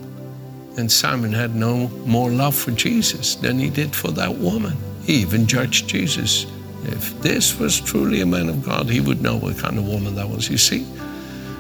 And 0.78 0.92
Simon 0.92 1.34
had 1.34 1.56
no 1.56 1.88
more 2.06 2.30
love 2.30 2.56
for 2.56 2.72
Jesus 2.72 3.36
than 3.36 3.60
he 3.60 3.70
did 3.70 3.96
for 3.96 4.12
that 4.12 4.34
woman. 4.34 4.78
He 5.04 5.16
even 5.16 5.46
judged 5.46 5.88
Jesus. 5.88 6.46
If 6.84 7.20
this 7.22 7.60
was 7.60 7.82
truly 7.82 8.22
a 8.22 8.26
man 8.26 8.48
of 8.48 8.64
God, 8.64 8.90
he 8.90 9.02
would 9.02 9.22
know 9.22 9.38
what 9.38 9.58
kind 9.58 9.78
of 9.78 9.88
woman 9.88 10.16
that 10.16 10.30
was, 10.30 10.50
you 10.50 10.58
see. 10.58 10.86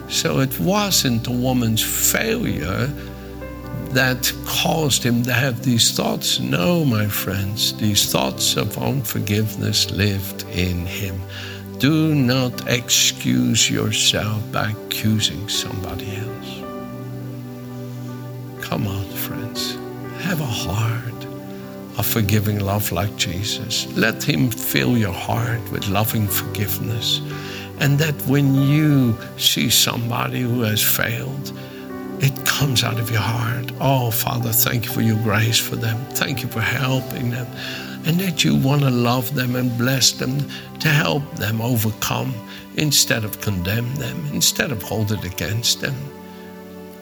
So 0.08 0.40
it 0.40 0.58
wasn't 0.60 1.24
the 1.24 1.32
woman's 1.32 1.84
failure 1.84 2.88
that 3.92 4.32
caused 4.46 5.04
him 5.04 5.24
to 5.24 5.34
have 5.34 5.64
these 5.64 5.92
thoughts. 5.92 6.40
No, 6.40 6.86
my 6.86 7.08
friends, 7.08 7.74
these 7.78 8.12
thoughts 8.12 8.56
of 8.56 8.78
unforgiveness 8.78 9.90
lived 9.92 10.44
in 10.50 10.86
him. 10.86 11.22
Do 11.80 12.14
not 12.14 12.68
excuse 12.68 13.70
yourself 13.72 14.52
by 14.52 14.72
accusing 14.72 15.48
somebody 15.48 16.18
else. 16.18 16.60
Come 18.62 18.86
on, 18.86 19.06
friends. 19.06 19.78
Have 20.24 20.42
a 20.42 20.46
heart 20.46 21.26
of 21.98 22.06
forgiving 22.06 22.60
love 22.60 22.92
like 22.92 23.16
Jesus. 23.16 23.88
Let 23.98 24.22
Him 24.22 24.52
fill 24.52 24.98
your 24.98 25.14
heart 25.14 25.62
with 25.72 25.88
loving 25.88 26.28
forgiveness. 26.28 27.22
And 27.80 27.98
that 28.00 28.16
when 28.28 28.56
you 28.56 29.18
see 29.38 29.70
somebody 29.70 30.42
who 30.42 30.62
has 30.62 30.84
failed, 30.84 31.54
it 32.22 32.46
comes 32.46 32.84
out 32.84 33.00
of 33.00 33.10
your 33.10 33.22
heart. 33.22 33.72
Oh, 33.80 34.12
Father, 34.12 34.52
thank 34.52 34.86
you 34.86 34.92
for 34.92 35.02
your 35.02 35.22
grace 35.24 35.58
for 35.58 35.76
them. 35.76 35.98
Thank 36.12 36.44
you 36.44 36.50
for 36.50 36.62
helping 36.62 37.30
them. 37.30 37.48
And 38.06 38.20
that 38.20 38.44
you 38.44 38.56
want 38.56 38.82
to 38.82 38.90
love 38.90 39.34
them 39.36 39.56
and 39.56 39.78
bless 39.78 40.12
them 40.12 40.40
to 40.80 40.90
help 40.90 41.24
them 41.36 41.62
overcome 41.62 42.34
instead 42.76 43.24
of 43.24 43.40
condemn 43.42 43.94
them, 43.96 44.26
instead 44.34 44.72
of 44.72 44.82
hold 44.82 45.12
it 45.12 45.24
against 45.24 45.82
them. 45.82 45.96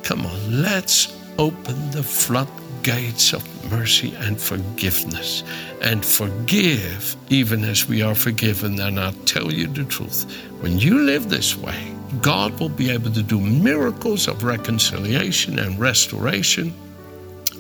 Come 0.04 0.26
on, 0.26 0.62
let's 0.62 1.16
open 1.38 1.92
the 1.92 2.04
floodgates 2.04 3.34
of 3.34 3.72
mercy 3.72 4.16
and 4.16 4.40
forgiveness 4.40 5.44
and 5.82 6.06
forgive 6.06 7.16
even 7.30 7.64
as 7.64 7.88
we 7.88 8.02
are 8.02 8.16
forgiven. 8.16 8.80
And 8.80 9.00
I'll 9.00 9.14
tell 9.26 9.52
you 9.52 9.68
the 9.68 9.84
truth 9.84 10.32
when 10.62 10.80
you 10.80 11.00
live 11.00 11.30
this 11.30 11.56
way, 11.58 11.94
God 12.22 12.60
will 12.60 12.70
be 12.70 12.90
able 12.90 13.12
to 13.12 13.24
do 13.24 13.40
miracles 13.40 14.28
of 14.28 14.44
reconciliation 14.44 15.60
and 15.60 15.80
restoration. 15.80 16.74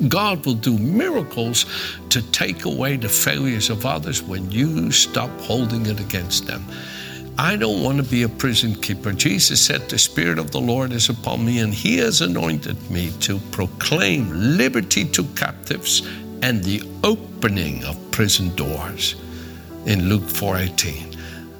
God 0.07 0.45
will 0.45 0.53
do 0.53 0.77
miracles 0.77 1.65
to 2.09 2.21
take 2.31 2.65
away 2.65 2.97
the 2.97 3.09
failures 3.09 3.69
of 3.69 3.85
others 3.85 4.21
when 4.21 4.51
you 4.51 4.91
stop 4.91 5.29
holding 5.41 5.85
it 5.85 5.99
against 5.99 6.45
them. 6.45 6.63
I 7.39 7.55
don't 7.55 7.83
want 7.83 7.97
to 7.97 8.03
be 8.03 8.23
a 8.23 8.29
prison 8.29 8.73
keeper. 8.75 9.11
Jesus 9.11 9.63
said, 9.63 9.89
The 9.89 9.99
Spirit 9.99 10.39
of 10.39 10.51
the 10.51 10.61
Lord 10.61 10.91
is 10.91 11.09
upon 11.09 11.45
me, 11.45 11.59
and 11.59 11.73
He 11.73 11.97
has 11.97 12.21
anointed 12.21 12.89
me 12.89 13.11
to 13.21 13.39
proclaim 13.51 14.29
liberty 14.57 15.05
to 15.05 15.23
captives 15.35 16.01
and 16.41 16.63
the 16.63 16.81
opening 17.03 17.83
of 17.85 18.11
prison 18.11 18.55
doors 18.55 19.15
in 19.85 20.09
Luke 20.09 20.23
4:18. 20.23 21.16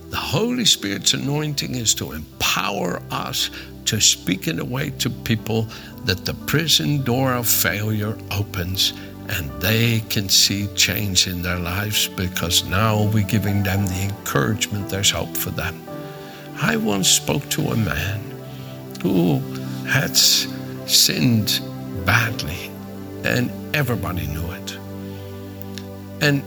The 0.10 0.17
Holy 0.17 0.65
Spirit's 0.65 1.13
anointing 1.13 1.76
is 1.76 1.93
to 1.96 2.13
empower 2.13 3.02
us 3.12 3.50
to 3.86 4.00
speak 4.00 4.48
in 4.48 4.60
a 4.60 4.65
way 4.65 4.89
to 4.91 5.10
people 5.10 5.67
that 6.06 6.26
the 6.26 6.34
prison 6.34 7.04
door 7.04 7.34
of 7.34 7.48
failure 7.48 8.17
opens 8.32 8.93
and 9.30 9.50
they 9.62 10.00
can 10.10 10.30
see 10.30 10.67
change 10.76 11.28
in 11.28 11.41
their 11.41 11.60
lives 11.60 12.08
because 12.08 12.63
now 12.65 13.04
we're 13.13 13.28
giving 13.28 13.63
them 13.63 13.86
the 13.86 14.02
encouragement 14.04 14.89
there's 14.89 15.12
hope 15.12 15.36
for 15.36 15.50
them. 15.52 15.82
I 16.62 16.78
once 16.78 17.10
spoke 17.10 17.48
to 17.50 17.62
a 17.70 17.76
man 17.76 18.22
who 19.02 19.39
had 19.86 20.15
sinned 20.15 21.60
badly 22.06 22.72
and 23.24 23.52
everybody 23.76 24.26
knew 24.28 24.52
it. 24.52 24.78
And 26.22 26.41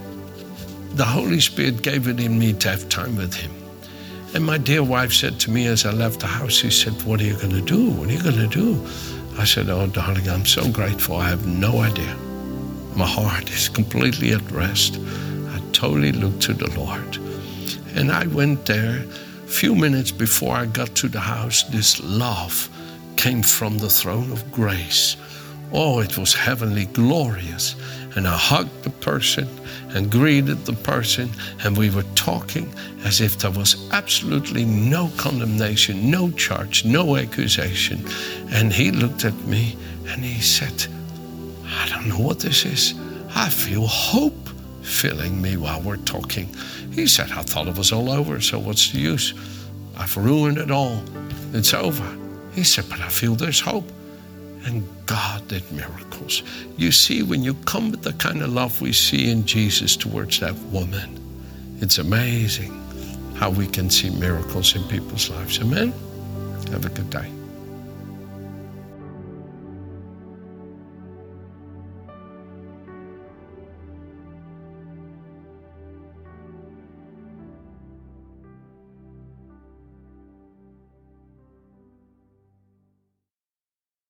the 0.95 1.05
Holy 1.05 1.41
Spirit 1.41 1.83
gave 1.83 2.09
it 2.09 2.21
in 2.21 2.39
me 2.39 2.53
to 2.55 2.69
have 2.71 2.89
time 2.89 3.17
with 3.17 3.35
him. 3.35 3.51
And 4.35 4.45
my 4.45 4.59
dear 4.59 4.83
wife 4.83 5.13
said 5.13 5.41
to 5.41 5.51
me 5.51 5.67
as 5.67 5.85
I 5.85 5.91
left 5.91 6.21
the 6.21 6.27
house, 6.27 6.53
she 6.53 6.71
said, 6.71 6.93
What 7.03 7.21
are 7.21 7.25
you 7.25 7.37
going 7.37 7.51
to 7.51 7.61
do? 7.61 7.91
What 7.91 8.09
are 8.09 8.13
you 8.13 8.23
going 8.23 8.37
to 8.37 8.47
do? 8.47 8.87
I 9.39 9.45
said, 9.45 9.69
Oh, 9.69 9.87
darling, 9.87 10.29
I'm 10.29 10.47
so 10.47 10.71
grateful. 10.71 11.17
I 11.17 11.29
have 11.29 11.47
no 11.47 11.79
idea. 11.79 12.15
My 12.95 13.07
heart 13.07 13.51
is 13.51 13.69
completely 13.69 14.33
at 14.33 14.51
rest. 14.51 14.99
I 15.49 15.61
totally 15.73 16.13
looked 16.13 16.43
to 16.43 16.53
the 16.53 16.71
Lord. 16.79 17.19
And 17.95 18.13
I 18.13 18.27
went 18.27 18.67
there. 18.67 19.05
A 19.45 19.53
few 19.53 19.75
minutes 19.75 20.13
before 20.13 20.55
I 20.55 20.67
got 20.67 20.95
to 20.97 21.09
the 21.09 21.21
house, 21.21 21.65
this 21.65 22.01
love 22.03 22.69
came 23.17 23.43
from 23.43 23.79
the 23.79 23.91
throne 23.91 24.31
of 24.31 24.51
grace. 24.53 25.17
Oh, 25.73 26.01
it 26.01 26.19
was 26.19 26.35
heavenly 26.35 26.87
glorious. 26.87 27.77
And 28.17 28.27
I 28.27 28.37
hugged 28.37 28.83
the 28.83 28.91
person 28.91 29.49
and 29.91 30.11
greeted 30.11 30.67
the 30.67 30.73
person, 30.73 31.31
and 31.63 31.77
we 31.77 31.91
were 31.91 32.05
talking 32.15 32.73
as 33.05 33.21
if 33.21 33.39
there 33.39 33.51
was 33.51 33.89
absolutely 33.93 34.65
no 34.65 35.11
condemnation, 35.17 36.11
no 36.11 36.31
charge, 36.33 36.85
no 36.85 37.17
accusation. 37.17 38.05
And 38.51 38.73
he 38.73 38.91
looked 38.91 39.25
at 39.25 39.35
me 39.47 39.77
and 40.09 40.25
he 40.25 40.41
said, 40.41 40.87
I 41.67 41.89
don't 41.89 42.09
know 42.09 42.19
what 42.19 42.41
this 42.41 42.65
is. 42.65 42.95
I 43.35 43.49
feel 43.49 43.87
hope 43.87 44.49
filling 44.83 45.41
me 45.41 45.57
while 45.57 45.81
we're 45.81 45.97
talking. 45.99 46.49
He 46.93 47.07
said, 47.07 47.31
I 47.31 47.43
thought 47.43 47.69
it 47.69 47.79
was 47.79 47.93
all 47.93 48.11
over, 48.11 48.41
so 48.41 48.59
what's 48.59 48.91
the 48.91 48.99
use? 48.99 49.35
I've 49.97 50.17
ruined 50.17 50.59
it 50.59 50.71
all. 50.71 51.03
It's 51.53 51.75
over. 51.75 52.17
He 52.55 52.65
said, 52.65 52.87
but 52.91 53.01
I 53.01 53.09
feel 53.09 53.37
there's 53.37 53.61
hope. 53.61 53.91
And 54.65 54.87
God 55.07 55.49
did 55.49 55.71
miracles. 55.73 56.43
You 56.77 56.93
see, 56.93 57.23
when 57.23 57.43
you 57.43 57.55
come 57.65 57.91
with 57.91 58.03
the 58.03 58.13
kind 58.15 58.43
of 58.43 58.53
love 58.53 58.81
we 58.81 58.93
see 58.93 59.31
in 59.31 59.47
Jesus 59.47 59.97
towards 59.97 60.41
that 60.41 60.55
woman, 60.71 61.19
it's 61.81 61.99
amazing 61.99 62.73
how 63.37 63.51
we 63.51 63.67
can 63.67 63.89
see 63.89 64.11
miracles 64.11 64.77
in 64.77 64.83
people's 64.85 65.31
lives. 65.31 65.59
Amen? 65.61 65.93
Have 66.73 66.85
a 66.85 66.91
good 66.91 67.09
day. 67.09 67.40